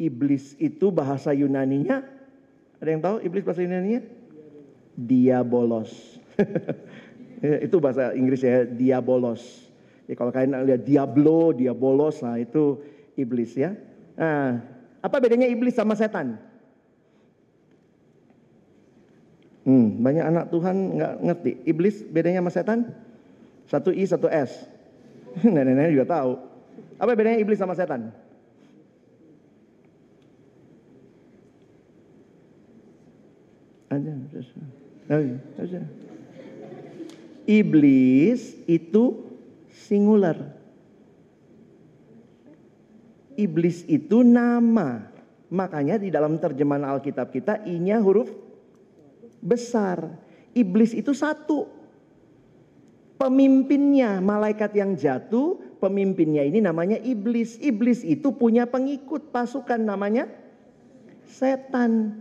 Iblis 0.00 0.56
itu 0.56 0.88
bahasa 0.88 1.36
Yunaninya, 1.36 2.00
ada 2.80 2.88
yang 2.88 3.02
tahu 3.04 3.16
iblis 3.22 3.44
bahasa 3.44 3.60
Yunaninya? 3.60 4.02
Diabolos. 4.96 5.92
itu 7.68 7.76
bahasa 7.76 8.16
Inggris 8.16 8.40
ya, 8.40 8.64
diabolos. 8.64 9.68
Ya, 10.08 10.16
kalau 10.16 10.32
kalian 10.32 10.64
lihat 10.64 10.82
diablo, 10.88 11.52
diabolos, 11.52 12.24
nah 12.24 12.40
itu 12.40 12.80
iblis 13.20 13.52
ya. 13.54 13.76
Nah, 14.16 14.60
apa 15.02 15.16
bedanya 15.18 15.48
iblis 15.48 15.74
sama 15.74 15.96
setan? 15.96 16.38
Hmm, 19.62 20.02
banyak 20.02 20.24
anak 20.26 20.44
Tuhan 20.50 20.76
nggak 20.98 21.14
ngerti. 21.22 21.52
Iblis 21.66 22.02
bedanya 22.06 22.42
sama 22.42 22.50
setan? 22.50 22.78
Satu 23.70 23.94
I, 23.94 24.02
satu 24.04 24.26
S. 24.26 24.66
Nenek-nenek 25.46 25.94
juga 25.94 26.06
tahu. 26.18 26.32
Apa 26.98 27.14
bedanya 27.14 27.38
iblis 27.38 27.62
sama 27.62 27.78
setan? 27.78 28.10
Ada, 33.92 34.12
ada. 35.60 35.80
Iblis 37.44 38.56
itu 38.64 39.04
singular. 39.68 40.61
Iblis 43.36 43.84
itu 43.88 44.24
nama. 44.24 45.12
Makanya 45.52 46.00
di 46.00 46.08
dalam 46.08 46.40
terjemahan 46.40 46.88
Alkitab 46.96 47.28
kita 47.28 47.60
I-nya 47.68 48.00
huruf 48.00 48.32
besar. 49.44 50.16
Iblis 50.56 50.96
itu 50.96 51.12
satu. 51.12 51.68
Pemimpinnya 53.20 54.18
malaikat 54.18 54.74
yang 54.74 54.98
jatuh, 54.98 55.60
pemimpinnya 55.78 56.42
ini 56.42 56.58
namanya 56.58 56.98
iblis. 56.98 57.54
Iblis 57.62 58.02
itu 58.02 58.34
punya 58.34 58.66
pengikut 58.66 59.30
pasukan 59.30 59.78
namanya 59.78 60.26
setan. 61.28 62.18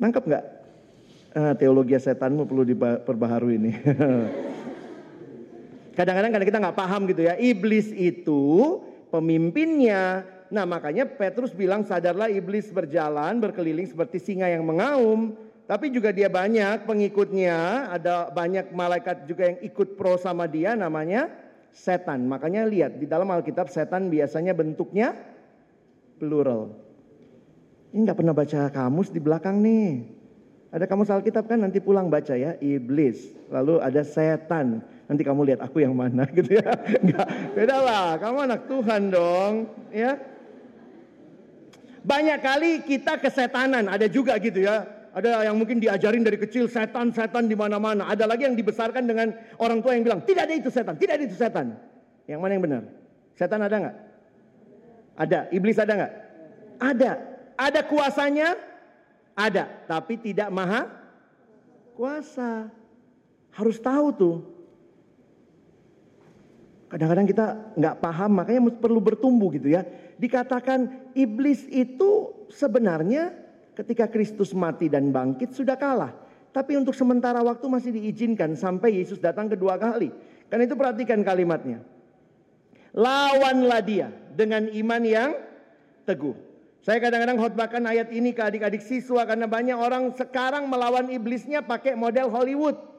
Nangkep 0.00 0.24
nggak? 0.24 0.44
Ah, 1.36 1.54
teologi 1.54 1.94
setanmu 1.94 2.48
perlu 2.48 2.64
diperbaharui 2.64 3.54
ini. 3.60 3.72
Kadang-kadang 5.94 6.30
karena 6.34 6.46
kita 6.46 6.58
nggak 6.62 6.78
paham 6.78 7.06
gitu 7.10 7.26
ya. 7.26 7.34
Iblis 7.38 7.90
itu 7.94 8.78
pemimpinnya 9.10 10.24
Nah 10.50 10.66
makanya 10.66 11.06
Petrus 11.06 11.54
bilang 11.54 11.86
sadarlah 11.86 12.26
iblis 12.26 12.74
berjalan 12.74 13.38
berkeliling 13.38 13.86
seperti 13.86 14.18
singa 14.18 14.50
yang 14.50 14.66
mengaum. 14.66 15.38
Tapi 15.70 15.94
juga 15.94 16.10
dia 16.10 16.26
banyak 16.26 16.82
pengikutnya, 16.82 17.86
ada 17.94 18.26
banyak 18.34 18.74
malaikat 18.74 19.30
juga 19.30 19.54
yang 19.54 19.62
ikut 19.62 19.94
pro 19.94 20.18
sama 20.18 20.50
dia 20.50 20.74
namanya 20.74 21.30
setan. 21.70 22.26
Makanya 22.26 22.66
lihat 22.66 22.98
di 22.98 23.06
dalam 23.06 23.30
Alkitab 23.30 23.70
setan 23.70 24.10
biasanya 24.10 24.50
bentuknya 24.50 25.14
plural. 26.18 26.74
Ini 27.94 28.02
nggak 28.02 28.18
pernah 28.18 28.34
baca 28.34 28.66
kamus 28.66 29.14
di 29.14 29.22
belakang 29.22 29.62
nih. 29.62 30.10
Ada 30.74 30.90
kamus 30.90 31.14
Alkitab 31.14 31.46
kan 31.46 31.62
nanti 31.62 31.78
pulang 31.78 32.10
baca 32.10 32.34
ya, 32.34 32.58
iblis. 32.58 33.30
Lalu 33.54 33.78
ada 33.78 34.02
setan. 34.02 34.82
Nanti 35.10 35.26
kamu 35.26 35.42
lihat 35.42 35.60
aku 35.66 35.82
yang 35.82 35.90
mana 35.90 36.22
gitu 36.38 36.54
ya. 36.54 36.70
Enggak, 37.02 37.26
beda 37.58 37.76
lah. 37.82 38.06
Kamu 38.22 38.46
anak 38.46 38.70
Tuhan 38.70 39.10
dong, 39.10 39.66
ya. 39.90 40.14
Banyak 42.06 42.38
kali 42.38 42.86
kita 42.86 43.18
kesetanan, 43.18 43.90
ada 43.90 44.06
juga 44.06 44.38
gitu 44.38 44.62
ya. 44.62 44.86
Ada 45.10 45.50
yang 45.50 45.58
mungkin 45.58 45.82
diajarin 45.82 46.22
dari 46.22 46.38
kecil 46.38 46.70
setan-setan 46.70 47.50
di 47.50 47.58
mana-mana. 47.58 48.06
Ada 48.06 48.30
lagi 48.30 48.46
yang 48.46 48.54
dibesarkan 48.54 49.10
dengan 49.10 49.34
orang 49.58 49.82
tua 49.82 49.98
yang 49.98 50.06
bilang 50.06 50.22
tidak 50.22 50.46
ada 50.46 50.54
itu 50.54 50.70
setan, 50.70 50.94
tidak 50.94 51.18
ada 51.18 51.24
itu 51.26 51.34
setan. 51.34 51.74
Yang 52.30 52.38
mana 52.38 52.52
yang 52.54 52.62
benar? 52.62 52.82
Setan 53.34 53.60
ada 53.66 53.76
nggak? 53.82 53.96
Ada. 55.18 55.38
Iblis 55.50 55.82
ada 55.82 55.92
nggak? 55.98 56.12
Ada. 56.78 57.10
Ada 57.58 57.80
kuasanya? 57.82 58.54
Ada. 59.34 59.66
Tapi 59.90 60.14
tidak 60.22 60.54
maha 60.54 60.86
kuasa. 61.98 62.70
Harus 63.50 63.82
tahu 63.82 64.06
tuh. 64.14 64.59
Kadang-kadang 66.90 67.26
kita 67.30 67.46
nggak 67.78 67.96
paham, 68.02 68.30
makanya 68.42 68.60
perlu 68.74 68.98
bertumbuh 68.98 69.54
gitu 69.54 69.70
ya 69.70 69.86
dikatakan 70.20 71.08
iblis 71.16 71.64
itu 71.72 72.28
sebenarnya 72.52 73.32
ketika 73.72 74.04
Kristus 74.12 74.52
mati 74.52 74.92
dan 74.92 75.08
bangkit 75.08 75.56
sudah 75.56 75.80
kalah. 75.80 76.12
Tapi 76.50 76.76
untuk 76.76 76.92
sementara 76.92 77.40
waktu 77.40 77.64
masih 77.70 77.90
diizinkan 77.94 78.52
sampai 78.58 79.00
Yesus 79.00 79.22
datang 79.22 79.48
kedua 79.48 79.78
kali. 79.80 80.12
Karena 80.50 80.66
itu 80.66 80.74
perhatikan 80.74 81.22
kalimatnya. 81.22 81.80
Lawanlah 82.90 83.80
dia 83.86 84.10
dengan 84.34 84.66
iman 84.66 85.02
yang 85.06 85.30
teguh. 86.02 86.34
Saya 86.82 86.98
kadang-kadang 86.98 87.38
khotbahkan 87.38 87.86
ayat 87.86 88.10
ini 88.10 88.34
ke 88.34 88.42
adik-adik 88.42 88.82
siswa 88.82 89.22
karena 89.22 89.46
banyak 89.46 89.78
orang 89.78 90.10
sekarang 90.18 90.66
melawan 90.66 91.06
iblisnya 91.06 91.62
pakai 91.62 91.94
model 91.94 92.26
Hollywood. 92.34 92.89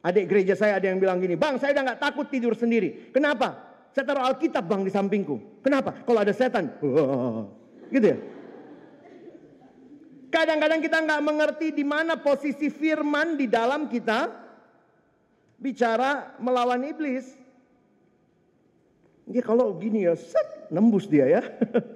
Adik 0.00 0.32
gereja 0.32 0.56
saya 0.56 0.80
ada 0.80 0.88
yang 0.88 0.96
bilang 0.96 1.20
gini, 1.20 1.36
bang 1.36 1.60
saya 1.60 1.76
udah 1.76 1.92
gak 1.92 2.00
takut 2.00 2.26
tidur 2.32 2.56
sendiri. 2.56 3.12
Kenapa? 3.12 3.70
Saya 3.92 4.08
taruh 4.08 4.24
Alkitab 4.24 4.64
bang 4.64 4.80
di 4.80 4.92
sampingku. 4.92 5.60
Kenapa? 5.60 5.92
Kalau 6.06 6.20
ada 6.24 6.32
setan. 6.32 6.72
gitu 7.94 8.06
ya. 8.06 8.16
Kadang-kadang 10.30 10.78
kita 10.78 11.02
nggak 11.02 11.22
mengerti 11.26 11.68
di 11.74 11.82
mana 11.82 12.14
posisi 12.14 12.70
firman 12.70 13.34
di 13.34 13.50
dalam 13.50 13.90
kita 13.90 14.30
bicara 15.58 16.38
melawan 16.38 16.86
iblis. 16.86 17.34
Ya 19.26 19.42
kalau 19.42 19.74
gini 19.74 20.06
ya, 20.06 20.14
set, 20.14 20.70
nembus 20.70 21.10
dia 21.10 21.26
ya. 21.26 21.42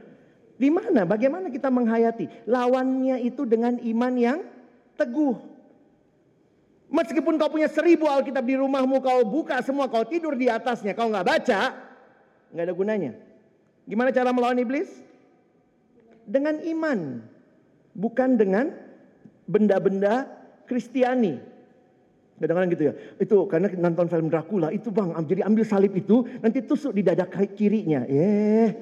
di 0.63 0.67
mana? 0.67 1.07
Bagaimana 1.07 1.47
kita 1.47 1.71
menghayati? 1.71 2.27
Lawannya 2.51 3.23
itu 3.23 3.47
dengan 3.47 3.79
iman 3.79 4.15
yang 4.19 4.39
teguh. 4.99 5.54
Meskipun 6.93 7.41
kau 7.41 7.51
punya 7.51 7.67
seribu 7.67 8.07
Alkitab 8.07 8.45
di 8.45 8.55
rumahmu, 8.61 9.01
kau 9.01 9.25
buka 9.25 9.59
semua, 9.65 9.89
kau 9.89 10.05
tidur 10.05 10.37
di 10.37 10.47
atasnya, 10.53 10.93
kau 10.93 11.09
nggak 11.09 11.27
baca, 11.27 11.61
nggak 12.53 12.65
ada 12.65 12.75
gunanya. 12.77 13.13
Gimana 13.89 14.13
cara 14.13 14.31
melawan 14.31 14.61
iblis? 14.61 14.89
Dengan 16.25 16.57
iman, 16.65 17.21
bukan 17.93 18.41
dengan 18.41 18.73
benda-benda 19.45 20.29
Kristiani. 20.65 21.37
Kadang-kadang 22.41 22.71
gitu 22.73 22.85
ya. 22.89 22.95
Itu 23.21 23.37
karena 23.47 23.69
nonton 23.77 24.09
film 24.09 24.29
Dracula 24.33 24.73
itu 24.73 24.89
bang, 24.89 25.13
jadi 25.29 25.45
ambil 25.45 25.65
salib 25.65 25.93
itu 25.95 26.25
nanti 26.41 26.65
tusuk 26.65 26.97
di 26.97 27.05
dada 27.05 27.29
kirinya. 27.29 28.09
Eh, 28.09 28.73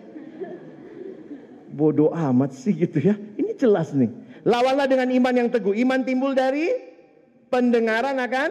bodoh 1.72 2.12
amat 2.12 2.52
sih 2.54 2.76
gitu 2.76 3.00
ya. 3.00 3.14
Ini 3.16 3.56
jelas 3.56 3.96
nih. 3.96 4.12
Lawanlah 4.44 4.86
dengan 4.86 5.08
iman 5.10 5.34
yang 5.34 5.48
teguh. 5.48 5.72
Iman 5.72 6.04
timbul 6.04 6.36
dari 6.36 6.91
pendengaran 7.52 8.16
akan 8.16 8.50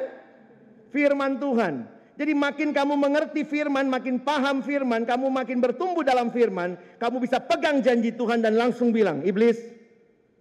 firman 0.94 1.42
Tuhan. 1.42 1.90
Jadi 2.22 2.38
makin 2.38 2.70
kamu 2.70 2.94
mengerti 3.02 3.42
firman, 3.42 3.90
makin 3.90 4.22
paham 4.22 4.62
firman, 4.62 5.10
kamu 5.10 5.34
makin 5.34 5.58
bertumbuh 5.58 6.06
dalam 6.06 6.30
firman, 6.30 6.78
kamu 7.02 7.18
bisa 7.18 7.42
pegang 7.42 7.82
janji 7.82 8.14
Tuhan 8.14 8.46
dan 8.46 8.54
langsung 8.54 8.94
bilang, 8.94 9.26
iblis, 9.26 9.58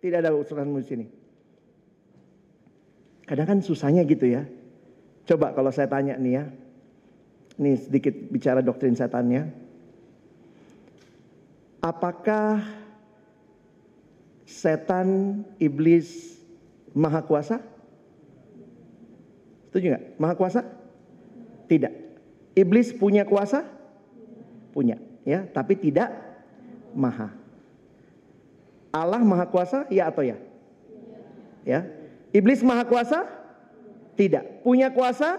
tidak 0.04 0.28
ada 0.28 0.36
usulanmu 0.36 0.76
di 0.84 0.86
sini. 0.86 1.06
Kadang 3.24 3.48
kan 3.48 3.58
susahnya 3.64 4.04
gitu 4.04 4.28
ya. 4.28 4.44
Coba 5.24 5.56
kalau 5.56 5.72
saya 5.72 5.88
tanya 5.88 6.20
nih 6.20 6.32
ya, 6.36 6.44
ini 7.56 7.80
sedikit 7.80 8.12
bicara 8.28 8.60
doktrin 8.60 8.92
setannya. 8.92 9.48
Apakah 11.80 12.60
setan, 14.44 15.40
iblis, 15.56 16.36
maha 16.92 17.24
kuasa? 17.24 17.69
Setuju 19.70 19.94
nggak? 19.94 20.04
Maha 20.18 20.34
kuasa? 20.34 20.60
Tidak. 21.70 21.94
Iblis 22.58 22.90
punya 22.90 23.22
kuasa? 23.22 23.62
Punya, 24.74 24.98
ya, 25.22 25.46
tapi 25.46 25.78
tidak 25.78 26.10
maha. 26.90 27.30
Allah 28.90 29.22
maha 29.22 29.46
kuasa, 29.46 29.86
ya 29.86 30.10
atau 30.10 30.26
ya? 30.26 30.34
Ya. 31.62 31.86
Iblis 32.34 32.66
maha 32.66 32.82
kuasa? 32.82 33.22
Tidak. 34.18 34.66
Punya 34.66 34.90
kuasa? 34.90 35.38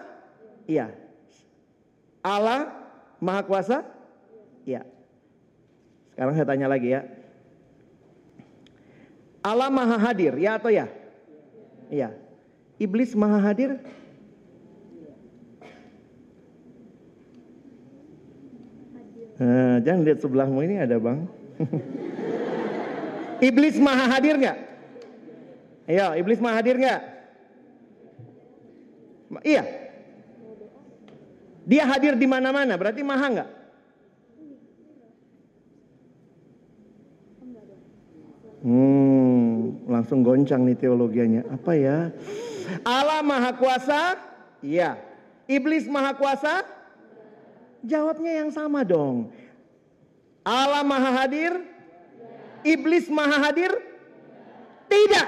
Iya. 0.64 0.96
Allah 2.24 2.72
maha 3.20 3.44
kuasa? 3.44 3.84
Iya. 4.64 4.88
Sekarang 6.16 6.34
saya 6.40 6.48
tanya 6.48 6.72
lagi 6.72 6.96
ya. 6.96 7.04
Allah 9.44 9.68
maha 9.68 10.00
hadir, 10.00 10.38
ya 10.40 10.56
atau 10.56 10.72
ya? 10.72 10.88
Iya. 11.92 12.16
Iblis 12.80 13.12
maha 13.18 13.42
hadir? 13.42 13.84
Nah, 19.42 19.82
jangan 19.82 20.06
lihat 20.06 20.22
sebelahmu 20.22 20.62
ini 20.62 20.78
ada 20.78 21.02
bang. 21.02 21.26
Iblis 23.50 23.82
maha 23.82 24.06
hadir 24.06 24.38
nggak? 24.38 24.58
Iya, 25.90 26.14
iblis 26.22 26.38
maha 26.38 26.62
hadir 26.62 26.78
nggak? 26.78 27.02
Iya. 29.42 29.64
Dia 31.66 31.84
hadir 31.90 32.14
di 32.22 32.30
mana-mana, 32.30 32.78
berarti 32.78 33.02
maha 33.02 33.28
nggak? 33.34 33.50
Hmm, 38.62 39.90
langsung 39.90 40.22
goncang 40.22 40.62
nih 40.70 40.78
teologianya. 40.78 41.50
Apa 41.50 41.74
ya? 41.74 42.14
Allah 42.86 43.26
Maha 43.26 43.58
Kuasa? 43.58 44.22
Iya. 44.62 45.02
Iblis 45.50 45.90
Maha 45.90 46.14
Kuasa? 46.14 46.62
Jawabnya 47.82 48.46
yang 48.46 48.50
sama 48.54 48.86
dong. 48.86 49.34
Allah 50.46 50.86
Maha 50.86 51.26
Hadir? 51.26 51.54
Iblis 52.62 53.10
Maha 53.10 53.50
Hadir? 53.50 53.74
Tidak. 54.86 55.28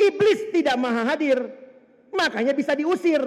Iblis 0.00 0.40
tidak 0.52 0.76
Maha 0.80 1.12
Hadir. 1.12 1.38
Makanya 2.12 2.52
bisa 2.56 2.72
diusir. 2.72 3.20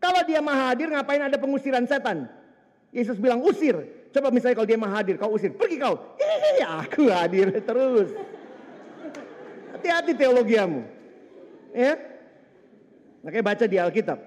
Kalau 0.00 0.20
dia 0.24 0.40
Maha 0.40 0.72
Hadir 0.72 0.88
ngapain 0.92 1.20
ada 1.20 1.36
pengusiran 1.36 1.84
setan? 1.84 2.28
Yesus 2.92 3.20
bilang 3.20 3.44
usir. 3.44 3.76
Coba 4.16 4.32
misalnya 4.32 4.56
kalau 4.56 4.68
dia 4.68 4.80
Maha 4.80 5.04
Hadir, 5.04 5.20
kau 5.20 5.36
usir. 5.36 5.52
Pergi 5.52 5.76
kau. 5.76 6.16
Iya, 6.56 6.88
aku 6.88 7.12
hadir 7.12 7.52
terus. 7.60 8.16
Hati-hati 9.76 10.16
teologiamu. 10.16 10.88
Ya. 11.76 12.00
Makanya 13.20 13.44
baca 13.44 13.64
di 13.68 13.76
Alkitab. 13.76 14.18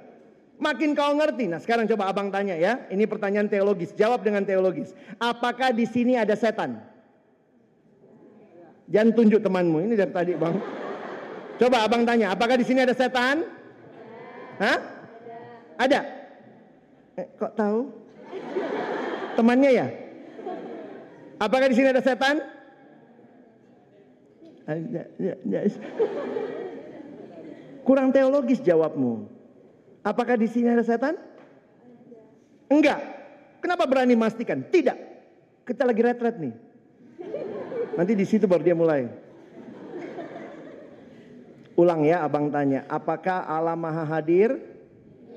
Makin 0.59 0.91
kau 0.91 1.15
ngerti. 1.15 1.47
Nah 1.47 1.63
sekarang 1.63 1.87
coba 1.87 2.11
abang 2.11 2.27
tanya 2.27 2.59
ya. 2.59 2.83
Ini 2.91 3.07
pertanyaan 3.07 3.47
teologis. 3.47 3.95
Jawab 3.95 4.27
dengan 4.27 4.43
teologis. 4.43 4.91
Apakah 5.15 5.71
di 5.71 5.87
sini 5.87 6.19
ada 6.19 6.35
setan? 6.35 6.83
Jangan 8.91 9.15
tunjuk 9.15 9.39
temanmu. 9.39 9.87
Ini 9.87 9.95
dari 9.95 10.11
tadi 10.11 10.35
bang. 10.35 10.55
Coba 11.63 11.87
abang 11.87 12.03
tanya. 12.03 12.35
Apakah 12.35 12.59
di 12.59 12.67
sini 12.67 12.83
ada 12.83 12.91
setan? 12.91 13.47
Hah? 14.59 14.77
Ada. 15.79 15.99
Eh, 17.15 17.27
kok 17.39 17.55
tahu? 17.55 17.87
Temannya 19.39 19.71
ya? 19.71 19.87
Apakah 21.39 21.71
di 21.71 21.75
sini 21.79 21.87
ada 21.87 22.03
setan? 22.03 22.43
Ada. 24.67 25.07
Kurang 27.87 28.11
teologis 28.11 28.59
jawabmu. 28.59 29.38
Apakah 30.03 30.39
di 30.39 30.47
sini 30.47 30.71
ada 30.71 30.83
setan? 30.83 31.19
Enggak. 32.71 32.99
Kenapa 33.59 33.83
berani 33.83 34.15
memastikan? 34.15 34.63
Tidak. 34.63 34.97
Kita 35.67 35.83
lagi 35.83 36.01
retret 36.01 36.35
nih. 36.39 36.53
Nanti 37.99 38.13
di 38.15 38.23
situ 38.23 38.47
baru 38.47 38.63
dia 38.63 38.77
mulai. 38.77 39.11
Ulang 41.75 42.07
ya, 42.07 42.23
abang 42.23 42.47
tanya. 42.51 42.87
Apakah 42.87 43.43
Allah 43.43 43.75
Maha 43.75 44.07
Hadir? 44.07 44.59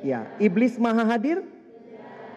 Ya. 0.02 0.30
Iblis 0.38 0.78
Maha 0.78 1.06
Hadir? 1.06 1.42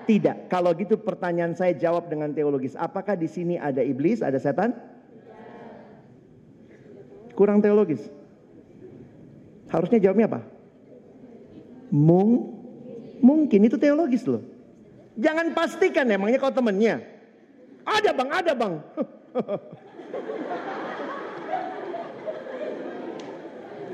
Tidak. 0.06 0.50
Kalau 0.50 0.74
gitu 0.78 0.98
pertanyaan 1.02 1.58
saya 1.58 1.74
jawab 1.74 2.10
dengan 2.10 2.30
teologis. 2.34 2.78
Apakah 2.78 3.18
di 3.18 3.26
sini 3.26 3.58
ada 3.58 3.82
iblis, 3.82 4.22
ada 4.22 4.38
setan? 4.38 4.78
Kurang 7.34 7.60
teologis. 7.62 8.06
Harusnya 9.70 9.98
jawabnya 9.98 10.30
apa? 10.30 10.55
Mung, 11.94 12.54
mungkin 13.22 13.66
itu 13.66 13.78
teologis 13.78 14.26
loh. 14.26 14.42
Jangan 15.16 15.54
pastikan 15.56 16.10
emangnya 16.12 16.42
kau 16.42 16.52
temennya. 16.52 17.00
Ada 17.86 18.12
bang, 18.12 18.30
ada 18.34 18.52
bang. 18.58 18.74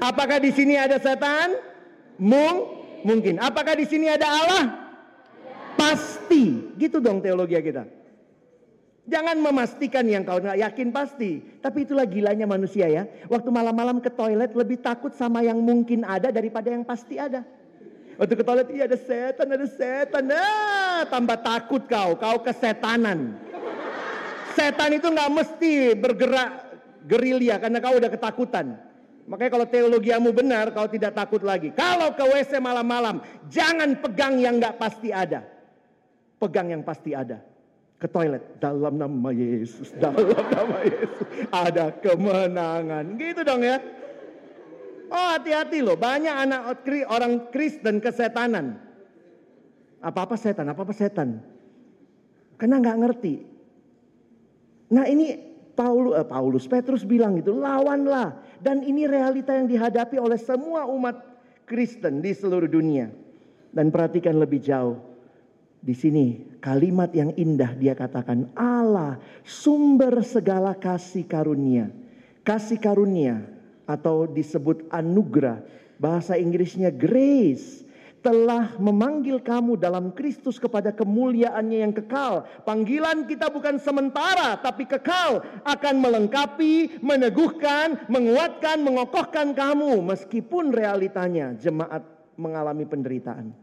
Apakah 0.01 0.41
di 0.41 0.49
sini 0.49 0.73
ada 0.81 0.97
setan? 0.97 1.53
Mung, 2.17 2.81
mungkin. 3.05 3.37
Apakah 3.37 3.77
di 3.77 3.85
sini 3.85 4.09
ada 4.09 4.25
Allah? 4.25 4.65
Pasti. 5.77 6.73
Gitu 6.73 6.97
dong 6.97 7.21
teologi 7.21 7.53
kita. 7.61 7.85
Jangan 9.05 9.37
memastikan 9.37 10.05
yang 10.09 10.25
kau 10.25 10.41
nggak 10.41 10.57
yakin 10.57 10.89
pasti. 10.89 11.41
Tapi 11.61 11.85
itulah 11.85 12.09
gilanya 12.09 12.49
manusia 12.49 12.89
ya. 12.89 13.05
Waktu 13.29 13.49
malam-malam 13.53 14.01
ke 14.01 14.09
toilet 14.09 14.57
lebih 14.57 14.81
takut 14.81 15.13
sama 15.13 15.45
yang 15.45 15.61
mungkin 15.61 16.01
ada 16.01 16.33
daripada 16.33 16.73
yang 16.73 16.81
pasti 16.81 17.21
ada. 17.21 17.45
Waktu 18.21 18.37
ke 18.37 18.45
toilet, 18.45 18.69
iya 18.69 18.85
ada 18.85 18.99
setan, 19.01 19.49
ada 19.49 19.65
setan. 19.65 20.29
Nah, 20.29 21.09
tambah 21.09 21.41
takut 21.41 21.81
kau, 21.89 22.13
kau 22.13 22.37
kesetanan. 22.45 23.33
Setan 24.53 24.93
itu 24.93 25.09
nggak 25.09 25.31
mesti 25.33 25.97
bergerak 25.97 26.69
gerilya 27.09 27.57
karena 27.57 27.81
kau 27.81 27.97
udah 27.97 28.13
ketakutan. 28.13 28.77
Makanya 29.25 29.51
kalau 29.57 29.65
teologiamu 29.65 30.29
benar, 30.37 30.69
kau 30.69 30.85
tidak 30.85 31.17
takut 31.17 31.41
lagi. 31.41 31.73
Kalau 31.73 32.13
ke 32.13 32.21
WC 32.21 32.61
malam-malam, 32.61 33.25
jangan 33.49 33.97
pegang 33.97 34.37
yang 34.37 34.61
nggak 34.61 34.77
pasti 34.77 35.09
ada. 35.09 35.41
Pegang 36.37 36.69
yang 36.69 36.85
pasti 36.85 37.17
ada 37.17 37.41
ke 37.97 38.05
toilet 38.05 38.41
dalam 38.61 39.01
nama 39.01 39.29
Yesus, 39.33 39.97
dalam 39.97 40.29
nama 40.29 40.77
Yesus 40.85 41.25
ada 41.49 41.89
kemenangan. 41.97 43.17
Gitu 43.17 43.41
dong 43.41 43.65
ya. 43.65 43.81
Oh 45.11 45.27
hati-hati 45.35 45.83
loh, 45.83 45.99
banyak 45.99 46.31
anak 46.31 46.87
orang 47.11 47.51
Kristen 47.51 47.99
kesetanan. 47.99 48.79
Apa-apa 49.99 50.39
setan, 50.39 50.71
apa-apa 50.71 50.95
setan. 50.95 51.43
Karena 52.55 52.79
nggak 52.79 52.99
ngerti. 53.03 53.35
Nah 54.95 55.03
ini 55.11 55.35
Paulus, 55.75 56.15
eh, 56.15 56.23
Paulus, 56.23 56.63
Petrus 56.63 57.03
bilang 57.03 57.35
gitu, 57.35 57.59
lawanlah. 57.59 58.39
Dan 58.63 58.87
ini 58.87 59.03
realita 59.03 59.51
yang 59.51 59.67
dihadapi 59.67 60.15
oleh 60.15 60.39
semua 60.39 60.87
umat 60.87 61.19
Kristen 61.67 62.23
di 62.23 62.31
seluruh 62.31 62.71
dunia. 62.71 63.11
Dan 63.67 63.91
perhatikan 63.91 64.39
lebih 64.39 64.63
jauh 64.63 64.95
di 65.83 65.91
sini 65.91 66.55
kalimat 66.63 67.09
yang 67.11 67.33
indah 67.33 67.73
dia 67.73 67.97
katakan 67.97 68.53
Allah 68.55 69.19
sumber 69.43 70.23
segala 70.23 70.71
kasih 70.71 71.27
karunia. 71.27 71.91
Kasih 72.47 72.79
karunia 72.79 73.60
atau 73.91 74.23
disebut 74.23 74.87
anugerah. 74.87 75.59
Bahasa 75.99 76.39
Inggrisnya 76.39 76.89
grace 76.89 77.83
telah 78.21 78.77
memanggil 78.77 79.41
kamu 79.41 79.81
dalam 79.81 80.13
Kristus 80.13 80.61
kepada 80.61 80.93
kemuliaannya 80.93 81.77
yang 81.81 81.93
kekal. 81.93 82.45
Panggilan 82.63 83.25
kita 83.25 83.49
bukan 83.49 83.81
sementara 83.81 84.61
tapi 84.61 84.85
kekal 84.85 85.41
akan 85.65 85.95
melengkapi, 85.97 87.01
meneguhkan, 87.01 88.07
menguatkan, 88.07 88.77
mengokohkan 88.85 89.57
kamu 89.57 90.05
meskipun 90.05 90.69
realitanya 90.69 91.57
jemaat 91.57 92.05
mengalami 92.37 92.85
penderitaan. 92.85 93.53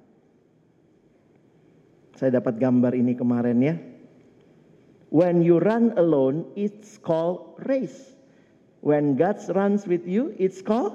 Saya 2.18 2.42
dapat 2.42 2.58
gambar 2.58 2.98
ini 2.98 3.14
kemarin 3.14 3.58
ya. 3.62 3.78
When 5.08 5.40
you 5.40 5.62
run 5.62 5.94
alone, 5.96 6.50
it's 6.58 6.98
called 6.98 7.56
race. 7.64 8.17
When 8.80 9.18
God 9.18 9.42
runs 9.50 9.84
with 9.84 10.06
you, 10.06 10.34
it's 10.38 10.62
called 10.62 10.94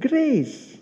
grace. 0.00 0.80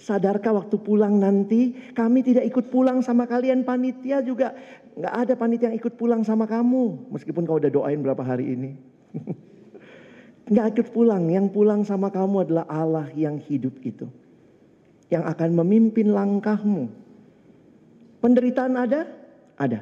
Sadarkah 0.00 0.56
waktu 0.56 0.80
pulang 0.80 1.20
nanti 1.20 1.76
kami 1.92 2.24
tidak 2.24 2.48
ikut 2.48 2.72
pulang 2.72 3.04
sama 3.04 3.28
kalian 3.28 3.68
panitia 3.68 4.24
juga 4.24 4.56
nggak 4.96 5.14
ada 5.14 5.34
panitia 5.36 5.68
yang 5.70 5.76
ikut 5.76 5.94
pulang 6.00 6.24
sama 6.24 6.48
kamu 6.48 7.12
meskipun 7.12 7.44
kau 7.44 7.60
udah 7.60 7.68
doain 7.68 8.00
berapa 8.00 8.24
hari 8.24 8.58
ini 8.58 8.70
nggak 10.50 10.66
ikut 10.72 10.88
pulang 10.96 11.28
yang 11.28 11.52
pulang 11.52 11.84
sama 11.84 12.08
kamu 12.08 12.48
adalah 12.48 12.64
Allah 12.66 13.06
yang 13.12 13.38
hidup 13.38 13.76
itu 13.84 14.08
yang 15.12 15.28
akan 15.28 15.52
memimpin 15.52 16.10
langkahmu 16.10 16.90
Penderitaan 18.20 18.76
ada? 18.76 19.08
Ada. 19.56 19.80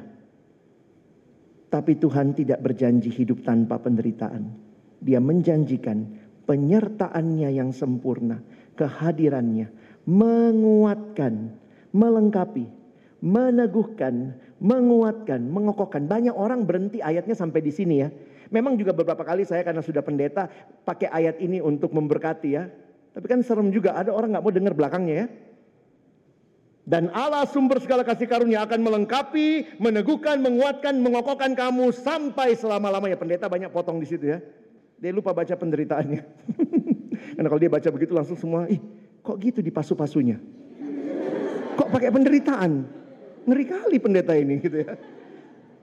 Tapi 1.69 1.93
Tuhan 1.99 2.33
tidak 2.33 2.63
berjanji 2.63 3.11
hidup 3.11 3.43
tanpa 3.43 3.77
penderitaan. 3.77 4.68
Dia 4.99 5.23
menjanjikan 5.23 6.03
penyertaannya 6.49 7.49
yang 7.55 7.69
sempurna, 7.71 8.41
kehadirannya, 8.75 9.69
menguatkan, 10.09 11.53
melengkapi, 11.93 12.65
meneguhkan, 13.21 14.33
menguatkan, 14.57 15.41
mengokohkan. 15.45 16.09
Banyak 16.09 16.35
orang 16.35 16.65
berhenti 16.65 16.99
ayatnya 16.99 17.37
sampai 17.37 17.61
di 17.61 17.71
sini 17.71 17.95
ya. 18.01 18.09
Memang 18.49 18.81
juga 18.81 18.97
beberapa 18.97 19.21
kali 19.21 19.45
saya 19.45 19.61
karena 19.61 19.85
sudah 19.85 20.01
pendeta 20.01 20.49
pakai 20.83 21.05
ayat 21.13 21.37
ini 21.37 21.61
untuk 21.61 21.93
memberkati 21.93 22.49
ya. 22.49 22.65
Tapi 23.13 23.25
kan 23.29 23.45
serem 23.45 23.69
juga 23.69 23.93
ada 23.93 24.09
orang 24.09 24.33
nggak 24.33 24.43
mau 24.43 24.53
dengar 24.53 24.73
belakangnya 24.73 25.15
ya. 25.15 25.27
Dan 26.89 27.13
Allah 27.13 27.45
sumber 27.45 27.77
segala 27.77 28.01
kasih 28.01 28.25
karunia 28.25 28.65
akan 28.65 28.81
melengkapi, 28.81 29.77
meneguhkan, 29.77 30.41
menguatkan, 30.41 30.97
mengokohkan 30.97 31.53
kamu 31.53 31.93
sampai 31.93 32.57
selama-lamanya. 32.57 33.13
Pendeta 33.13 33.45
banyak 33.45 33.69
potong 33.69 34.01
di 34.01 34.09
situ 34.09 34.33
ya. 34.33 34.41
Dia 34.99 35.11
lupa 35.15 35.31
baca 35.31 35.55
penderitaannya. 35.55 36.21
Karena 37.35 37.47
kalau 37.47 37.61
dia 37.61 37.71
baca 37.71 37.89
begitu 37.91 38.11
langsung 38.11 38.35
semua, 38.35 38.67
ih 38.67 38.79
kok 39.23 39.39
gitu 39.39 39.63
di 39.63 39.71
pasu-pasunya. 39.71 40.39
Kok 41.79 41.89
pakai 41.91 42.11
penderitaan? 42.11 42.71
Ngeri 43.47 43.65
kali 43.65 43.97
pendeta 44.03 44.35
ini 44.35 44.59
gitu 44.59 44.83
ya. 44.83 44.99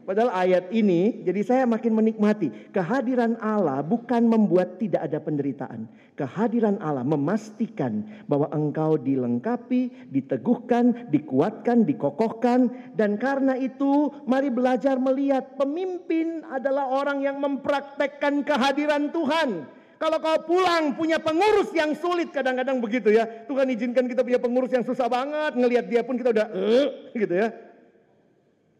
Padahal 0.06 0.30
ayat 0.30 0.70
ini, 0.70 1.26
jadi 1.26 1.42
saya 1.42 1.64
makin 1.66 1.90
menikmati. 1.90 2.70
Kehadiran 2.70 3.34
Allah 3.42 3.82
bukan 3.82 4.30
membuat 4.30 4.78
tidak 4.78 5.02
ada 5.02 5.18
penderitaan. 5.18 5.90
Kehadiran 6.14 6.78
Allah 6.78 7.02
memastikan 7.02 8.06
bahwa 8.30 8.46
engkau 8.54 9.02
dilengkapi, 9.02 10.14
diteguhkan, 10.14 11.10
dikuatkan, 11.10 11.82
dikokohkan. 11.82 12.70
Dan 12.94 13.18
karena 13.18 13.58
itu 13.58 14.14
mari 14.30 14.46
belajar 14.46 14.94
melihat 14.94 15.58
pemimpin 15.58 16.46
adalah 16.54 16.86
orang 16.86 17.26
yang 17.26 17.42
mempraktekkan 17.42 18.46
kehadiran 18.46 19.10
Tuhan. 19.10 19.66
Kalau 19.98 20.22
kau 20.22 20.38
pulang 20.46 20.94
punya 20.94 21.18
pengurus 21.18 21.74
yang 21.74 21.98
sulit 21.98 22.30
kadang-kadang 22.30 22.78
begitu 22.78 23.10
ya. 23.10 23.26
Tuhan 23.26 23.66
izinkan 23.74 24.06
kita 24.06 24.22
punya 24.22 24.38
pengurus 24.38 24.70
yang 24.70 24.86
susah 24.86 25.10
banget. 25.10 25.58
Ngelihat 25.58 25.90
dia 25.90 26.06
pun 26.06 26.14
kita 26.14 26.30
udah 26.30 26.46
eh, 26.54 27.10
gitu 27.10 27.34
ya. 27.34 27.50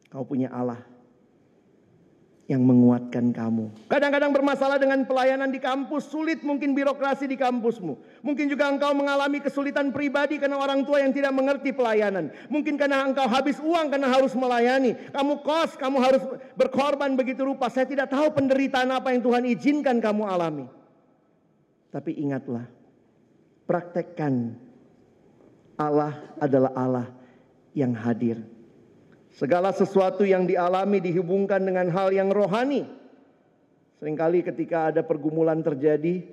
Kau 0.07 0.23
punya 0.23 0.55
Allah 0.55 0.96
yang 2.47 2.63
menguatkan 2.63 3.35
kamu. 3.35 3.91
Kadang-kadang 3.91 4.31
bermasalah 4.31 4.79
dengan 4.79 5.03
pelayanan 5.03 5.51
di 5.51 5.59
kampus, 5.59 6.07
sulit 6.07 6.47
mungkin 6.47 6.79
birokrasi 6.79 7.27
di 7.27 7.35
kampusmu. 7.35 8.23
Mungkin 8.23 8.47
juga 8.47 8.71
engkau 8.71 8.95
mengalami 8.95 9.43
kesulitan 9.43 9.91
pribadi 9.91 10.39
karena 10.39 10.55
orang 10.55 10.87
tua 10.87 11.03
yang 11.03 11.11
tidak 11.11 11.35
mengerti 11.35 11.75
pelayanan. 11.75 12.31
Mungkin 12.47 12.79
karena 12.79 13.03
engkau 13.03 13.27
habis 13.27 13.59
uang 13.59 13.91
karena 13.91 14.07
harus 14.07 14.31
melayani. 14.39 14.95
Kamu 15.11 15.43
kos, 15.43 15.75
kamu 15.75 15.99
harus 15.99 16.23
berkorban 16.55 17.19
begitu 17.19 17.43
rupa. 17.43 17.67
Saya 17.67 17.91
tidak 17.91 18.15
tahu 18.15 18.31
penderitaan 18.31 18.95
apa 18.95 19.11
yang 19.11 19.27
Tuhan 19.27 19.43
izinkan 19.51 19.99
kamu 19.99 20.23
alami. 20.31 20.71
Tapi 21.91 22.15
ingatlah, 22.15 22.71
praktekkan 23.67 24.55
Allah 25.75 26.15
adalah 26.39 26.71
Allah 26.79 27.07
yang 27.75 27.91
hadir 27.91 28.56
Segala 29.37 29.69
sesuatu 29.69 30.25
yang 30.25 30.49
dialami 30.49 30.97
dihubungkan 30.97 31.61
dengan 31.61 31.93
hal 31.93 32.09
yang 32.09 32.33
rohani. 32.33 32.89
Seringkali 34.01 34.41
ketika 34.41 34.89
ada 34.89 35.05
pergumulan 35.05 35.61
terjadi, 35.61 36.25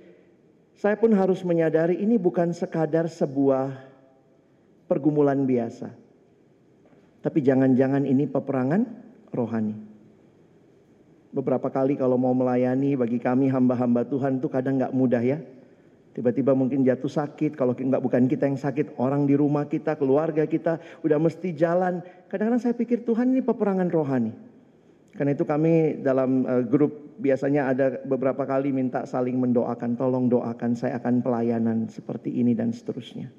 saya 0.79 0.95
pun 0.95 1.11
harus 1.11 1.43
menyadari 1.43 1.99
ini 1.99 2.15
bukan 2.15 2.55
sekadar 2.55 3.11
sebuah 3.11 3.75
pergumulan 4.87 5.43
biasa. 5.43 5.91
Tapi 7.19 7.39
jangan-jangan 7.43 8.07
ini 8.07 8.23
peperangan 8.23 8.87
rohani. 9.35 9.75
Beberapa 11.35 11.67
kali 11.67 11.99
kalau 11.99 12.15
mau 12.15 12.31
melayani 12.31 12.95
bagi 12.95 13.19
kami 13.19 13.51
hamba-hamba 13.51 14.07
Tuhan 14.07 14.39
itu 14.39 14.47
kadang 14.47 14.79
nggak 14.79 14.95
mudah 14.95 15.23
ya. 15.23 15.43
Tiba-tiba 16.13 16.53
mungkin 16.53 16.85
jatuh 16.85 17.09
sakit, 17.09 17.57
kalau 17.57 17.73
enggak 17.73 18.05
bukan 18.05 18.29
kita 18.29 18.45
yang 18.45 18.57
sakit, 18.61 19.01
orang 19.01 19.25
di 19.25 19.33
rumah 19.33 19.65
kita, 19.65 19.97
keluarga 19.97 20.45
kita 20.45 20.77
udah 21.01 21.17
mesti 21.17 21.57
jalan. 21.57 22.05
Kadang-kadang 22.29 22.61
saya 22.61 22.77
pikir 22.77 23.01
Tuhan 23.01 23.33
ini 23.33 23.41
peperangan 23.41 23.89
rohani. 23.89 24.29
Karena 25.13 25.33
itu 25.33 25.45
kami 25.45 26.05
dalam 26.05 26.45
uh, 26.45 26.61
grup 26.61 27.17
biasanya 27.17 27.69
ada 27.69 28.01
beberapa 28.05 28.45
kali 28.45 28.69
minta 28.69 29.09
saling 29.09 29.37
mendoakan, 29.37 29.97
tolong 29.97 30.25
doakan 30.29 30.77
saya 30.77 31.01
akan 31.01 31.25
pelayanan 31.25 31.89
seperti 31.89 32.29
ini 32.29 32.53
dan 32.53 32.69
seterusnya. 32.69 33.33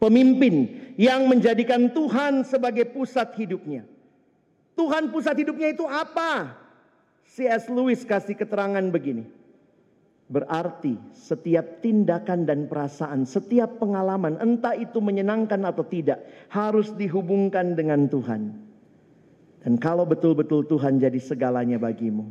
Pemimpin 0.00 0.68
yang 1.00 1.28
menjadikan 1.32 1.92
Tuhan 1.96 2.44
sebagai 2.44 2.92
pusat 2.92 3.32
hidupnya. 3.40 3.88
Tuhan 4.76 5.08
pusat 5.12 5.36
hidupnya 5.36 5.72
itu 5.72 5.84
apa? 5.88 6.60
C.S. 7.24 7.72
Lewis 7.72 8.04
kasih 8.04 8.36
keterangan 8.36 8.84
begini. 8.92 9.41
Berarti 10.30 10.96
setiap 11.12 11.82
tindakan 11.84 12.48
dan 12.48 12.70
perasaan, 12.70 13.26
setiap 13.26 13.82
pengalaman, 13.82 14.38
entah 14.38 14.72
itu 14.72 15.02
menyenangkan 15.02 15.60
atau 15.66 15.84
tidak, 15.84 16.24
harus 16.48 16.94
dihubungkan 16.94 17.74
dengan 17.76 18.06
Tuhan. 18.08 18.54
Dan 19.62 19.78
kalau 19.78 20.02
betul-betul 20.08 20.66
Tuhan 20.66 20.98
jadi 20.98 21.18
segalanya 21.22 21.78
bagimu, 21.78 22.26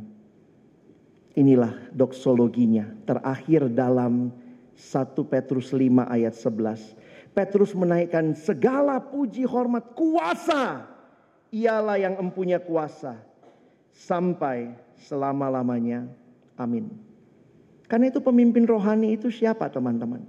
inilah 1.32 1.72
doksologinya 1.96 2.92
terakhir 3.08 3.72
dalam 3.72 4.34
1 4.76 5.32
Petrus 5.32 5.72
5 5.72 6.04
ayat 6.08 6.34
11. 6.36 7.32
Petrus 7.32 7.72
menaikkan 7.72 8.36
segala 8.36 9.00
puji 9.00 9.48
hormat 9.48 9.96
kuasa. 9.96 10.84
Ialah 11.52 12.00
yang 12.00 12.14
empunya 12.20 12.60
kuasa 12.60 13.16
sampai 13.92 14.72
selama-lamanya. 15.08 16.08
Amin. 16.56 17.11
Karena 17.92 18.08
itu 18.08 18.24
pemimpin 18.24 18.64
rohani 18.64 19.20
itu 19.20 19.28
siapa 19.28 19.68
teman-teman? 19.68 20.24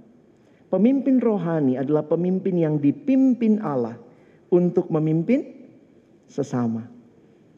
Pemimpin 0.68 1.16
rohani 1.16 1.80
adalah 1.80 2.04
pemimpin 2.04 2.60
yang 2.60 2.76
dipimpin 2.76 3.56
Allah 3.64 3.96
untuk 4.52 4.92
memimpin 4.92 5.48
sesama. 6.28 6.84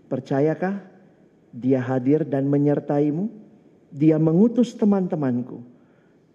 Percayakah 0.06 0.78
dia 1.50 1.82
hadir 1.82 2.22
dan 2.22 2.46
menyertaimu? 2.46 3.26
Dia 3.90 4.14
mengutus 4.22 4.78
teman-temanku 4.78 5.58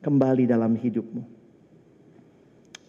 kembali 0.04 0.52
dalam 0.52 0.76
hidupmu. 0.76 1.24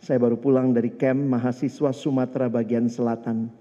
Saya 0.02 0.18
baru 0.18 0.34
pulang 0.34 0.74
dari 0.74 0.90
camp 0.98 1.30
mahasiswa 1.30 1.94
Sumatera 1.94 2.50
bagian 2.50 2.90
selatan. 2.90 3.54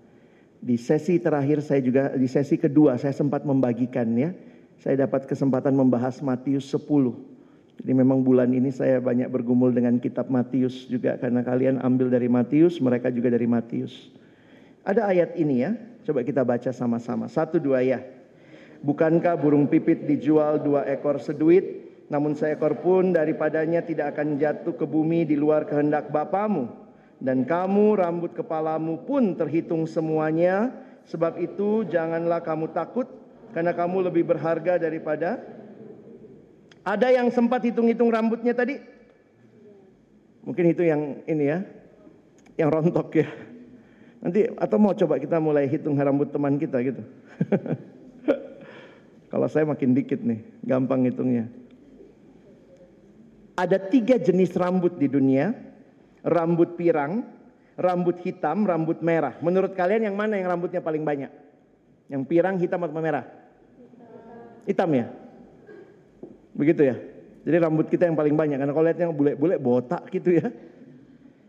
Di 0.57 0.73
sesi 0.73 1.21
terakhir 1.21 1.61
saya 1.61 1.85
juga 1.85 2.17
di 2.17 2.25
sesi 2.25 2.57
kedua 2.57 2.97
saya 2.97 3.13
sempat 3.13 3.45
membagikan 3.45 4.09
ya 4.17 4.33
saya 4.81 5.05
dapat 5.05 5.29
kesempatan 5.29 5.77
membahas 5.77 6.17
Matius 6.25 6.65
10. 6.73 6.89
Jadi 7.81 7.91
memang 7.93 8.25
bulan 8.25 8.49
ini 8.49 8.73
saya 8.73 8.97
banyak 8.97 9.29
bergumul 9.29 9.69
dengan 9.69 10.01
kitab 10.01 10.33
Matius 10.33 10.89
juga 10.89 11.21
karena 11.21 11.45
kalian 11.45 11.77
ambil 11.85 12.09
dari 12.09 12.25
Matius, 12.25 12.81
mereka 12.81 13.13
juga 13.13 13.29
dari 13.29 13.45
Matius. 13.45 14.09
Ada 14.81 15.13
ayat 15.13 15.37
ini 15.37 15.61
ya, 15.61 15.77
coba 16.01 16.25
kita 16.25 16.41
baca 16.41 16.73
sama-sama. 16.73 17.29
Satu 17.29 17.61
dua 17.61 17.85
ya. 17.85 18.01
Bukankah 18.81 19.37
burung 19.37 19.69
pipit 19.69 20.09
dijual 20.09 20.57
dua 20.57 20.89
ekor 20.89 21.21
seduit, 21.21 21.85
namun 22.09 22.33
seekor 22.33 22.81
pun 22.81 23.13
daripadanya 23.13 23.85
tidak 23.85 24.17
akan 24.17 24.41
jatuh 24.41 24.73
ke 24.73 24.85
bumi 24.89 25.29
di 25.29 25.37
luar 25.37 25.69
kehendak 25.69 26.09
Bapamu. 26.09 26.65
Dan 27.21 27.45
kamu 27.45 28.01
rambut 28.01 28.33
kepalamu 28.33 29.05
pun 29.05 29.37
terhitung 29.37 29.85
semuanya, 29.85 30.73
sebab 31.05 31.37
itu 31.37 31.85
janganlah 31.85 32.41
kamu 32.41 32.73
takut 32.73 33.20
karena 33.51 33.71
kamu 33.75 34.11
lebih 34.11 34.23
berharga 34.27 34.79
daripada 34.79 35.39
ada 36.81 37.07
yang 37.13 37.29
sempat 37.29 37.61
hitung-hitung 37.61 38.09
rambutnya 38.09 38.57
tadi? 38.57 38.81
Mungkin 40.41 40.65
itu 40.73 40.81
yang 40.81 41.21
ini 41.29 41.45
ya, 41.45 41.61
yang 42.57 42.73
rontok 42.73 43.13
ya. 43.21 43.29
Nanti 44.21 44.49
atau 44.57 44.77
mau 44.81 44.93
coba 44.97 45.21
kita 45.21 45.37
mulai 45.37 45.69
hitung 45.69 45.93
rambut 45.93 46.33
teman 46.33 46.57
kita 46.57 46.81
gitu. 46.81 47.01
Kalau 49.31 49.47
saya 49.47 49.63
makin 49.69 49.93
dikit 49.93 50.19
nih, 50.21 50.41
gampang 50.65 51.05
hitungnya. 51.05 51.47
Ada 53.55 53.77
tiga 53.77 54.17
jenis 54.17 54.57
rambut 54.57 54.97
di 54.97 55.05
dunia. 55.05 55.53
Rambut 56.21 56.77
pirang, 56.77 57.25
rambut 57.81 58.21
hitam, 58.21 58.61
rambut 58.61 59.01
merah. 59.01 59.33
Menurut 59.41 59.73
kalian 59.73 60.05
yang 60.05 60.13
mana 60.13 60.37
yang 60.37 60.53
rambutnya 60.53 60.85
paling 60.85 61.01
banyak? 61.01 61.33
Yang 62.13 62.21
pirang, 62.29 62.61
hitam 62.61 62.85
atau 62.85 63.01
merah? 63.01 63.40
Hitam 64.65 64.91
ya? 64.93 65.07
Begitu 66.53 66.81
ya? 66.85 66.95
Jadi 67.41 67.57
rambut 67.57 67.89
kita 67.89 68.05
yang 68.05 68.17
paling 68.17 68.35
banyak. 68.37 68.57
Karena 68.61 68.73
kalau 68.73 68.85
lihat 68.85 68.99
yang 69.01 69.13
bule-bule 69.15 69.57
botak 69.57 70.05
gitu 70.13 70.37
ya. 70.37 70.53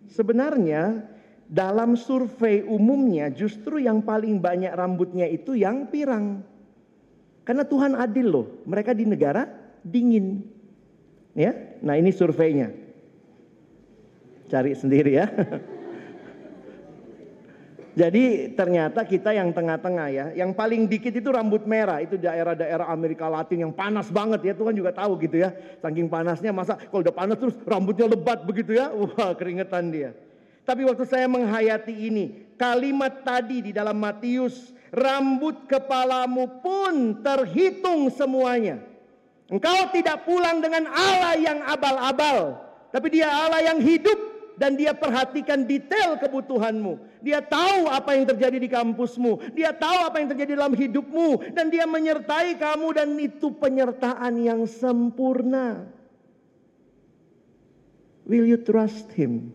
Sebenarnya 0.08 1.04
dalam 1.48 1.96
survei 2.00 2.64
umumnya 2.64 3.28
justru 3.28 3.76
yang 3.76 4.00
paling 4.00 4.40
banyak 4.40 4.72
rambutnya 4.72 5.28
itu 5.28 5.52
yang 5.52 5.88
pirang. 5.92 6.40
Karena 7.44 7.66
Tuhan 7.66 7.92
adil 7.98 8.26
loh. 8.30 8.46
Mereka 8.64 8.96
di 8.96 9.04
negara 9.04 9.50
dingin. 9.84 10.46
Ya, 11.36 11.52
nah 11.80 11.96
ini 11.96 12.12
surveinya. 12.12 12.72
Cari 14.48 14.76
sendiri 14.76 15.16
ya. 15.16 15.26
Jadi 17.92 18.56
ternyata 18.56 19.04
kita 19.04 19.36
yang 19.36 19.52
tengah-tengah 19.52 20.08
ya, 20.08 20.26
yang 20.32 20.56
paling 20.56 20.88
dikit 20.88 21.12
itu 21.12 21.28
rambut 21.28 21.68
merah, 21.68 22.00
itu 22.00 22.16
daerah-daerah 22.16 22.88
Amerika 22.88 23.28
Latin 23.28 23.68
yang 23.68 23.72
panas 23.76 24.08
banget 24.08 24.40
ya, 24.48 24.52
Tuhan 24.56 24.72
juga 24.72 24.96
tahu 24.96 25.20
gitu 25.20 25.44
ya. 25.44 25.52
Saking 25.84 26.08
panasnya 26.08 26.56
masa 26.56 26.80
kalau 26.80 27.04
udah 27.04 27.12
panas 27.12 27.36
terus 27.36 27.52
rambutnya 27.68 28.08
lebat 28.08 28.48
begitu 28.48 28.80
ya, 28.80 28.88
wah 28.88 29.36
keringetan 29.36 29.92
dia. 29.92 30.16
Tapi 30.64 30.88
waktu 30.88 31.04
saya 31.04 31.28
menghayati 31.28 31.92
ini, 31.92 32.56
kalimat 32.56 33.28
tadi 33.28 33.60
di 33.60 33.76
dalam 33.76 34.00
Matius, 34.00 34.72
rambut 34.88 35.68
kepalamu 35.68 36.64
pun 36.64 37.20
terhitung 37.20 38.08
semuanya. 38.08 38.80
Engkau 39.52 39.92
tidak 39.92 40.24
pulang 40.24 40.64
dengan 40.64 40.88
Allah 40.88 41.36
yang 41.36 41.60
abal-abal, 41.60 42.56
tapi 42.88 43.20
dia 43.20 43.28
Allah 43.28 43.60
yang 43.68 43.84
hidup 43.84 44.31
dan 44.56 44.76
dia 44.76 44.92
perhatikan 44.92 45.64
detail 45.64 46.16
kebutuhanmu. 46.20 47.00
Dia 47.24 47.40
tahu 47.40 47.88
apa 47.88 48.16
yang 48.16 48.28
terjadi 48.28 48.58
di 48.58 48.68
kampusmu, 48.68 49.52
dia 49.56 49.72
tahu 49.72 50.08
apa 50.08 50.20
yang 50.20 50.28
terjadi 50.32 50.58
dalam 50.58 50.74
hidupmu 50.74 51.54
dan 51.56 51.70
dia 51.72 51.88
menyertai 51.88 52.58
kamu 52.58 52.86
dan 52.96 53.08
itu 53.16 53.52
penyertaan 53.56 54.42
yang 54.42 54.64
sempurna. 54.68 55.86
Will 58.22 58.46
you 58.46 58.60
trust 58.60 59.10
him? 59.12 59.50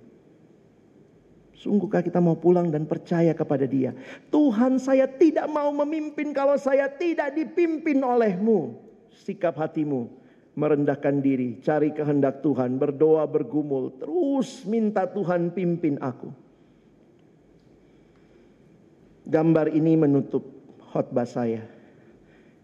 Sungguhkah 1.57 2.05
kita 2.05 2.21
mau 2.21 2.37
pulang 2.37 2.69
dan 2.69 2.85
percaya 2.85 3.33
kepada 3.33 3.65
Dia? 3.65 3.89
Tuhan, 4.29 4.77
saya 4.77 5.09
tidak 5.09 5.49
mau 5.49 5.73
memimpin 5.73 6.29
kalau 6.29 6.53
saya 6.53 6.85
tidak 6.85 7.33
dipimpin 7.33 7.97
olehmu. 8.05 8.77
Sikap 9.09 9.57
hatimu 9.57 10.26
merendahkan 10.57 11.21
diri, 11.21 11.61
cari 11.61 11.93
kehendak 11.93 12.41
Tuhan, 12.41 12.81
berdoa, 12.81 13.29
bergumul, 13.29 13.93
terus 14.01 14.65
minta 14.65 15.05
Tuhan 15.05 15.53
pimpin 15.53 16.01
aku. 16.01 16.33
Gambar 19.29 19.69
ini 19.69 19.93
menutup 19.93 20.41
khotbah 20.89 21.29
saya. 21.29 21.61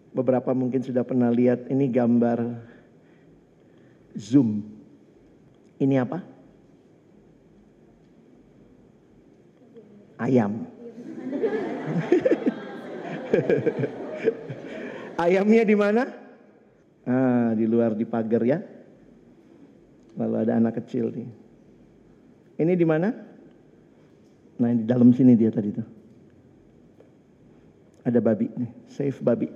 Beberapa 0.09 0.57
mungkin 0.57 0.81
sudah 0.81 1.05
pernah 1.05 1.29
lihat 1.29 1.69
ini 1.69 1.85
gambar 1.85 2.65
Zoom. 4.17 4.65
Ini 5.77 6.01
apa? 6.01 6.17
Ayam. 10.17 10.65
Ayamnya 15.23 15.63
di 15.67 15.75
mana? 15.77 16.22
Ah, 17.03 17.51
di 17.51 17.67
luar 17.67 17.95
di 17.99 18.07
pagar 18.07 18.43
ya. 18.47 18.63
Lalu 20.15 20.35
ada 20.47 20.55
anak 20.55 20.79
kecil 20.79 21.11
nih. 21.11 21.27
Ini 22.63 22.73
di 22.77 22.85
mana? 22.85 23.09
Nah, 24.61 24.71
di 24.71 24.85
dalam 24.85 25.11
sini 25.11 25.35
dia 25.35 25.51
tadi 25.51 25.73
tuh. 25.73 25.87
Ada 28.03 28.19
babi 28.19 28.47
nih, 28.51 28.71
save 28.87 29.19
babi. 29.23 29.47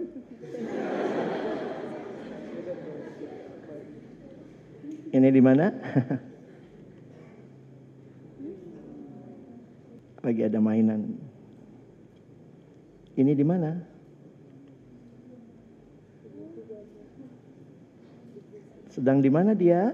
Ini 5.08 5.30
di 5.32 5.42
mana? 5.42 5.72
Lagi 10.26 10.42
ada 10.44 10.60
mainan. 10.60 11.16
Ini 13.16 13.32
di 13.32 13.46
mana? 13.48 13.97
Sedang 18.98 19.22
di 19.22 19.30
mana 19.30 19.54
dia? 19.54 19.94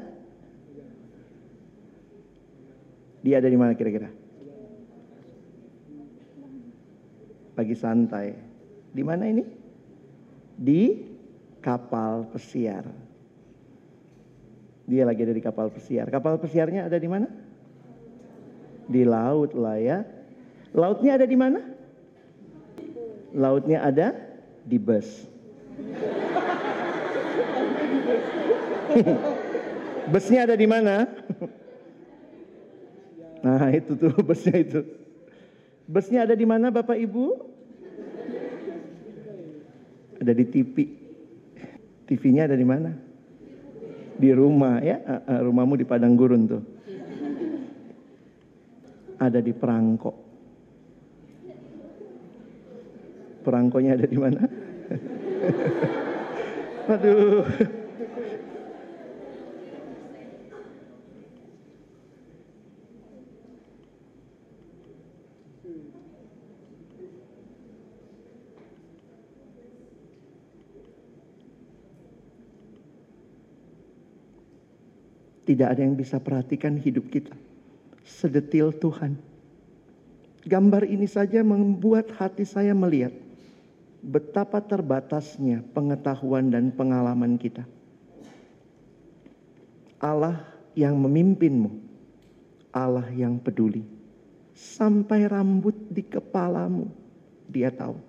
Dia 3.20 3.44
ada 3.44 3.52
di 3.52 3.60
mana 3.60 3.76
kira-kira? 3.76 4.08
Lagi 7.60 7.76
santai. 7.76 8.32
Di 8.96 9.04
mana 9.04 9.28
ini? 9.28 9.44
Di 10.56 11.04
kapal 11.60 12.32
pesiar. 12.32 12.88
Dia 14.88 15.04
lagi 15.04 15.20
ada 15.28 15.36
di 15.36 15.44
kapal 15.44 15.68
pesiar. 15.68 16.08
Kapal 16.08 16.40
pesiarnya 16.40 16.88
ada 16.88 16.96
di 16.96 17.10
mana? 17.12 17.28
Di 18.88 19.04
laut 19.04 19.52
lah 19.52 19.84
ya. 19.84 20.08
Lautnya 20.72 21.20
ada 21.20 21.28
di 21.28 21.36
mana? 21.36 21.60
Lautnya 23.36 23.84
ada 23.84 24.16
di 24.64 24.80
bus. 24.80 25.28
Busnya 30.12 30.44
ada 30.44 30.56
di 30.56 30.68
mana? 30.68 31.08
Nah 33.44 33.68
itu 33.76 34.00
tuh 34.00 34.16
busnya 34.28 34.56
itu. 34.56 34.80
Busnya 35.84 36.24
ada 36.24 36.32
di 36.32 36.48
mana 36.48 36.72
Bapak 36.72 36.96
Ibu? 36.96 37.26
Ada 40.24 40.32
di 40.32 40.46
TV. 40.48 40.76
TV-nya 42.08 42.48
ada 42.48 42.56
di 42.56 42.64
mana? 42.64 42.96
Di 44.16 44.32
rumah 44.32 44.80
ya, 44.80 44.96
rumahmu 45.28 45.76
di 45.76 45.84
padang 45.84 46.16
gurun 46.16 46.48
tuh. 46.48 46.64
Ada 49.20 49.44
di 49.44 49.52
perangko. 49.52 50.12
Perangkonya 53.44 54.00
ada 54.00 54.08
di 54.08 54.16
mana? 54.16 54.42
Aduh. 56.88 57.44
Tidak 75.54 75.70
ada 75.70 75.86
yang 75.86 75.94
bisa 75.94 76.18
perhatikan 76.18 76.74
hidup 76.82 77.14
kita 77.14 77.38
sedetil 78.02 78.74
Tuhan. 78.74 79.22
Gambar 80.50 80.82
ini 80.90 81.06
saja 81.06 81.46
membuat 81.46 82.10
hati 82.18 82.42
saya 82.42 82.74
melihat 82.74 83.14
betapa 84.02 84.58
terbatasnya 84.66 85.62
pengetahuan 85.78 86.50
dan 86.50 86.74
pengalaman 86.74 87.38
kita. 87.38 87.70
Allah 90.02 90.42
yang 90.74 90.98
memimpinmu, 90.98 91.70
Allah 92.74 93.06
yang 93.14 93.38
peduli. 93.38 93.86
Sampai 94.58 95.30
rambut 95.30 95.78
di 95.94 96.02
kepalamu, 96.02 96.90
dia 97.46 97.70
tahu. 97.70 98.02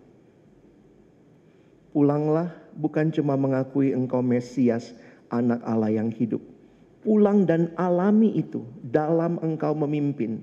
Pulanglah 1.92 2.56
bukan 2.72 3.12
cuma 3.12 3.36
mengakui 3.36 3.92
engkau 3.92 4.24
Mesias, 4.24 4.96
anak 5.28 5.60
Allah 5.60 5.92
yang 5.92 6.08
hidup 6.08 6.53
pulang 7.04 7.44
dan 7.44 7.70
alami 7.76 8.32
itu 8.34 8.64
dalam 8.88 9.36
engkau 9.44 9.76
memimpin 9.76 10.40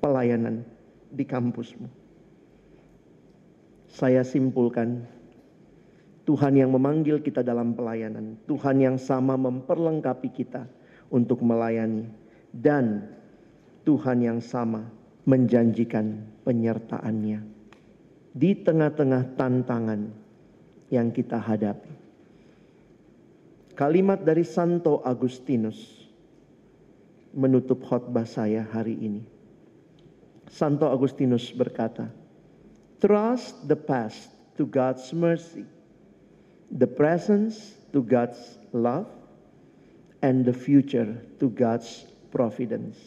pelayanan 0.00 0.64
di 1.12 1.22
kampusmu. 1.22 1.86
Saya 3.88 4.24
simpulkan, 4.24 5.04
Tuhan 6.28 6.60
yang 6.60 6.72
memanggil 6.72 7.20
kita 7.24 7.40
dalam 7.44 7.72
pelayanan, 7.72 8.36
Tuhan 8.48 8.80
yang 8.80 8.96
sama 9.00 9.36
memperlengkapi 9.36 10.28
kita 10.32 10.68
untuk 11.08 11.40
melayani, 11.40 12.08
dan 12.52 13.08
Tuhan 13.88 14.20
yang 14.20 14.40
sama 14.44 14.84
menjanjikan 15.24 16.24
penyertaannya 16.44 17.40
di 18.36 18.50
tengah-tengah 18.60 19.36
tantangan 19.40 20.12
yang 20.92 21.08
kita 21.12 21.40
hadapi. 21.40 21.92
Kalimat 23.72 24.20
dari 24.24 24.44
Santo 24.44 25.00
Agustinus 25.00 25.97
menutup 27.32 27.84
khotbah 27.84 28.24
saya 28.24 28.64
hari 28.64 28.96
ini. 28.96 29.22
Santo 30.48 30.88
Agustinus 30.88 31.52
berkata, 31.52 32.08
Trust 32.98 33.68
the 33.68 33.78
past 33.78 34.32
to 34.58 34.66
God's 34.66 35.12
mercy, 35.14 35.62
the 36.72 36.88
presence 36.88 37.78
to 37.94 38.02
God's 38.02 38.58
love, 38.74 39.06
and 40.24 40.42
the 40.42 40.56
future 40.56 41.20
to 41.38 41.46
God's 41.52 42.08
providence. 42.34 42.98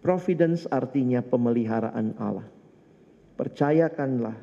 Providence 0.00 0.64
artinya 0.72 1.20
pemeliharaan 1.20 2.16
Allah. 2.16 2.48
Percayakanlah 3.36 4.36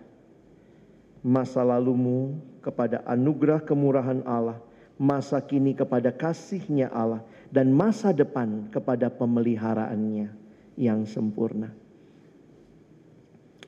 masa 1.26 1.66
lalumu 1.66 2.38
kepada 2.62 3.02
anugerah 3.10 3.66
kemurahan 3.66 4.22
Allah, 4.30 4.62
masa 5.02 5.42
kini 5.42 5.74
kepada 5.74 6.14
kasihnya 6.14 6.94
Allah, 6.94 7.26
dan 7.52 7.72
masa 7.72 8.12
depan 8.12 8.68
kepada 8.72 9.08
pemeliharaannya 9.12 10.30
yang 10.78 11.08
sempurna. 11.08 11.72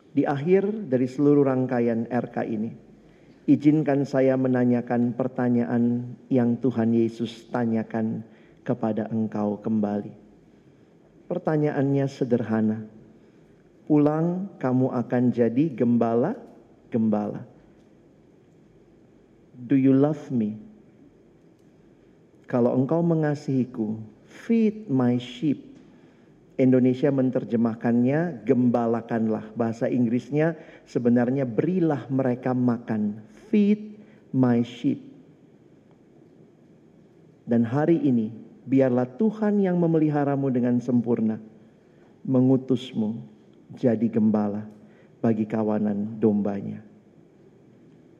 Di 0.10 0.26
akhir 0.26 0.90
dari 0.90 1.06
seluruh 1.06 1.46
rangkaian 1.46 2.10
RK 2.10 2.38
ini, 2.50 2.72
izinkan 3.48 4.04
saya 4.04 4.36
menanyakan 4.36 5.14
pertanyaan 5.16 6.18
yang 6.28 6.58
Tuhan 6.60 6.92
Yesus 6.92 7.48
tanyakan 7.54 8.26
kepada 8.66 9.08
engkau 9.10 9.62
kembali. 9.62 10.14
Pertanyaannya 11.30 12.06
sederhana. 12.10 12.80
Pulang 13.90 14.54
kamu 14.62 14.94
akan 14.94 15.24
jadi 15.34 15.66
gembala-gembala. 15.74 17.42
Do 19.58 19.74
you 19.74 19.98
love 19.98 20.30
me? 20.30 20.69
Kalau 22.50 22.74
engkau 22.74 23.06
mengasihiku, 23.06 24.02
feed 24.26 24.90
my 24.90 25.22
sheep. 25.22 25.70
Indonesia 26.58 27.14
menerjemahkannya 27.14 28.42
gembalakanlah. 28.42 29.54
Bahasa 29.54 29.86
Inggrisnya 29.86 30.58
sebenarnya 30.90 31.46
berilah 31.46 32.10
mereka 32.10 32.58
makan. 32.58 33.22
Feed 33.54 34.02
my 34.34 34.66
sheep. 34.66 34.98
Dan 37.46 37.70
hari 37.70 38.02
ini 38.02 38.34
biarlah 38.66 39.06
Tuhan 39.06 39.62
yang 39.62 39.78
memeliharamu 39.78 40.50
dengan 40.50 40.82
sempurna. 40.82 41.38
Mengutusmu 42.26 43.14
jadi 43.78 44.10
gembala 44.10 44.66
bagi 45.22 45.46
kawanan 45.46 46.18
dombanya. 46.18 46.82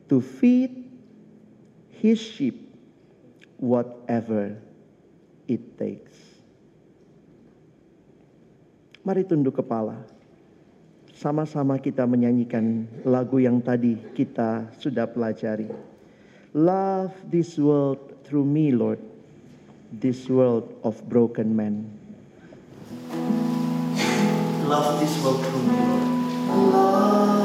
To 0.06 0.22
feed 0.22 0.86
his 1.98 2.22
sheep 2.22 2.69
whatever 3.60 4.56
it 5.44 5.60
takes. 5.76 6.16
Mari 9.04 9.28
tunduk 9.28 9.60
kepala. 9.60 10.20
sama-sama 11.20 11.76
kita 11.76 12.08
menyanyikan 12.08 12.88
lagu 13.04 13.36
yang 13.36 13.60
tadi 13.60 13.92
kita 14.16 14.72
sudah 14.80 15.04
pelajari. 15.04 15.68
Love 16.56 17.12
this 17.28 17.60
world 17.60 18.00
through 18.24 18.48
me, 18.48 18.72
Lord, 18.72 18.98
this 19.92 20.32
world 20.32 20.72
of 20.80 20.96
broken 21.12 21.52
men. 21.52 21.84
Love 24.64 24.96
this 24.96 25.12
world 25.20 25.44
through 25.44 25.64
me, 25.68 25.76
Lord. 25.76 26.08
Love 26.72 27.39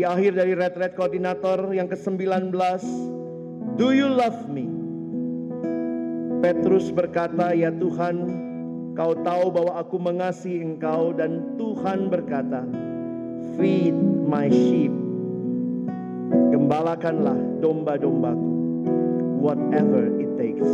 di 0.00 0.08
akhir 0.08 0.32
dari 0.32 0.56
retret 0.56 0.96
koordinator 0.96 1.76
yang 1.76 1.84
ke-19, 1.84 2.56
Do 3.76 3.92
you 3.92 4.08
love 4.08 4.48
me? 4.48 4.64
Petrus 6.40 6.88
berkata, 6.88 7.52
Ya 7.52 7.68
Tuhan, 7.68 8.16
kau 8.96 9.12
tahu 9.20 9.52
bahwa 9.52 9.76
aku 9.76 10.00
mengasihi 10.00 10.64
engkau 10.64 11.12
dan 11.12 11.52
Tuhan 11.60 12.08
berkata, 12.08 12.64
Feed 13.60 13.92
my 14.24 14.48
sheep. 14.48 14.96
Gembalakanlah 16.48 17.36
domba-dombaku. 17.60 18.52
Whatever 19.36 20.08
it 20.16 20.32
takes. 20.40 20.72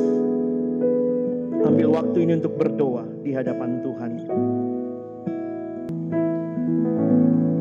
Ambil 1.67 1.99
waktu 1.99 2.31
ini 2.31 2.39
untuk 2.39 2.55
berdoa 2.63 3.03
di 3.27 3.35
hadapan 3.35 3.83
Tuhan. 3.83 4.13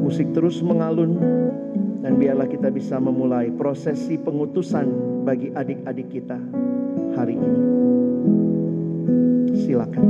Musik 0.06 0.38
terus 0.38 0.62
mengalun 0.62 1.18
dan 2.06 2.22
biarlah 2.22 2.46
kita 2.46 2.70
bisa 2.70 3.02
memulai 3.02 3.50
prosesi 3.50 4.22
pengutusan 4.22 4.86
bagi 5.26 5.50
adik-adik 5.50 6.14
kita 6.14 6.38
hari 7.18 7.34
ini. 7.34 7.62
Silakan. 9.66 10.06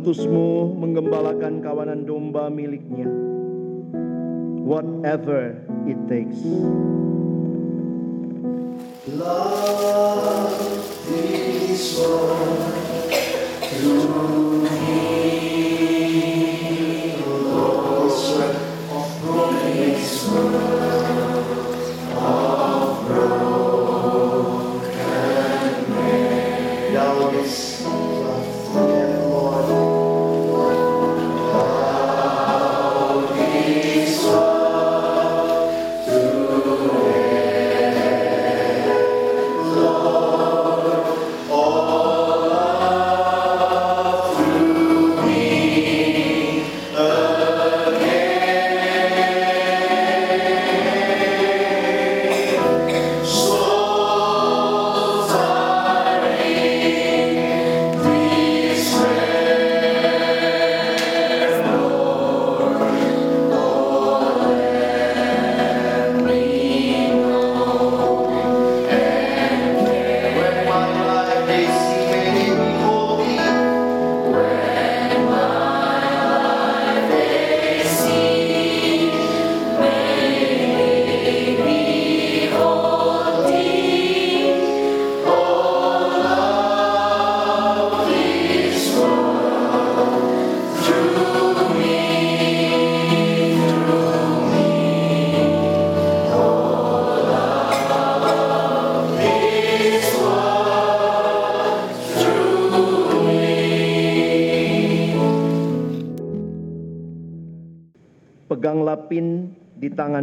Tuhan 0.00 0.16
mengutusmu 0.16 0.49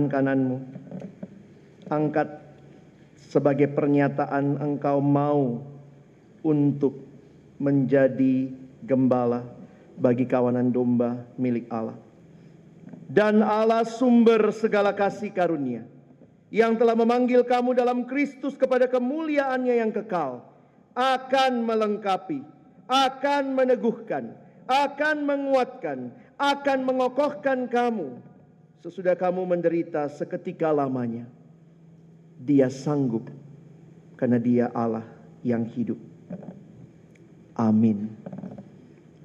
kananmu. 0.10 0.58
Angkat 1.88 2.48
sebagai 3.28 3.72
pernyataan 3.72 4.60
engkau 4.60 5.04
mau 5.04 5.62
untuk 6.44 7.04
menjadi 7.60 8.52
gembala 8.84 9.44
bagi 10.00 10.24
kawanan 10.24 10.72
domba 10.72 11.28
milik 11.36 11.68
Allah. 11.68 11.98
Dan 13.08 13.40
Allah 13.40 13.88
sumber 13.88 14.52
segala 14.52 14.92
kasih 14.92 15.32
karunia 15.32 15.88
yang 16.52 16.76
telah 16.80 16.96
memanggil 16.96 17.44
kamu 17.44 17.76
dalam 17.76 18.08
Kristus 18.08 18.56
kepada 18.56 18.88
kemuliaannya 18.88 19.76
yang 19.80 19.92
kekal 19.92 20.44
akan 20.96 21.64
melengkapi, 21.64 22.44
akan 22.88 23.44
meneguhkan, 23.56 24.32
akan 24.68 25.18
menguatkan, 25.24 26.12
akan 26.36 26.80
mengokohkan 26.84 27.68
kamu 27.68 28.20
sesudah 28.82 29.18
kamu 29.18 29.46
menderita 29.46 30.06
seketika 30.12 30.70
lamanya. 30.70 31.26
Dia 32.38 32.70
sanggup 32.70 33.26
karena 34.14 34.38
dia 34.38 34.66
Allah 34.74 35.06
yang 35.42 35.66
hidup. 35.66 35.98
Amin. 37.58 38.14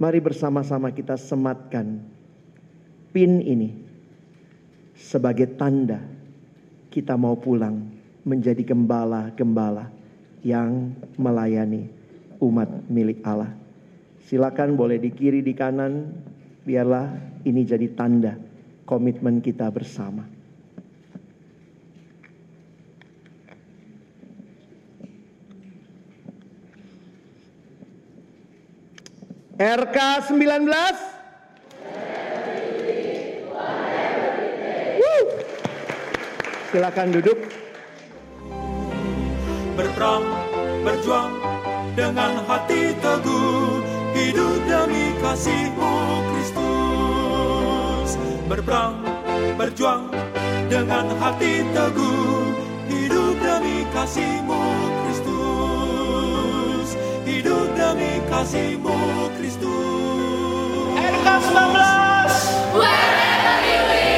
Mari 0.01 0.19
bersama-sama 0.25 0.89
kita 0.89 1.21
sematkan 1.21 2.01
pin 3.13 3.45
ini 3.45 3.77
sebagai 4.97 5.53
tanda 5.61 6.01
kita 6.89 7.13
mau 7.21 7.37
pulang 7.37 7.93
menjadi 8.25 8.65
gembala-gembala 8.65 9.93
yang 10.41 10.97
melayani 11.21 11.93
umat 12.41 12.69
milik 12.89 13.21
Allah. 13.23 13.53
Silakan 14.27 14.81
boleh 14.81 14.97
di 14.97 15.13
kiri 15.13 15.45
di 15.45 15.53
kanan, 15.53 16.09
biarlah 16.65 17.13
ini 17.45 17.63
jadi 17.69 17.93
tanda 17.93 18.52
komitmen 18.93 19.41
kita 19.41 19.73
bersama. 19.73 20.29
RK 29.57 29.97
19 30.29 30.69
Wuh. 35.01 35.29
Silakan 36.69 37.09
duduk. 37.17 37.41
berperang, 39.73 40.21
berjuang 40.85 41.33
dengan 41.97 42.45
hati 42.45 42.93
teguh, 43.01 43.81
hidup 44.13 44.61
demi 44.69 45.17
kasih-Mu 45.25 45.93
Kristus 46.29 46.62
berperang, 48.53 49.01
berjuang 49.57 50.13
dengan 50.69 51.09
hati 51.17 51.65
teguh, 51.73 52.53
hidup 52.85 53.41
demi 53.41 53.89
kasihmu 53.97 54.61
Kristus, 55.09 56.89
hidup 57.25 57.73
demi 57.73 58.21
kasihmu 58.29 58.93
Kristus. 59.41 60.93
RK 61.01 61.29
19. 61.33 62.77
Wherever 62.77 63.57
you 63.65 64.12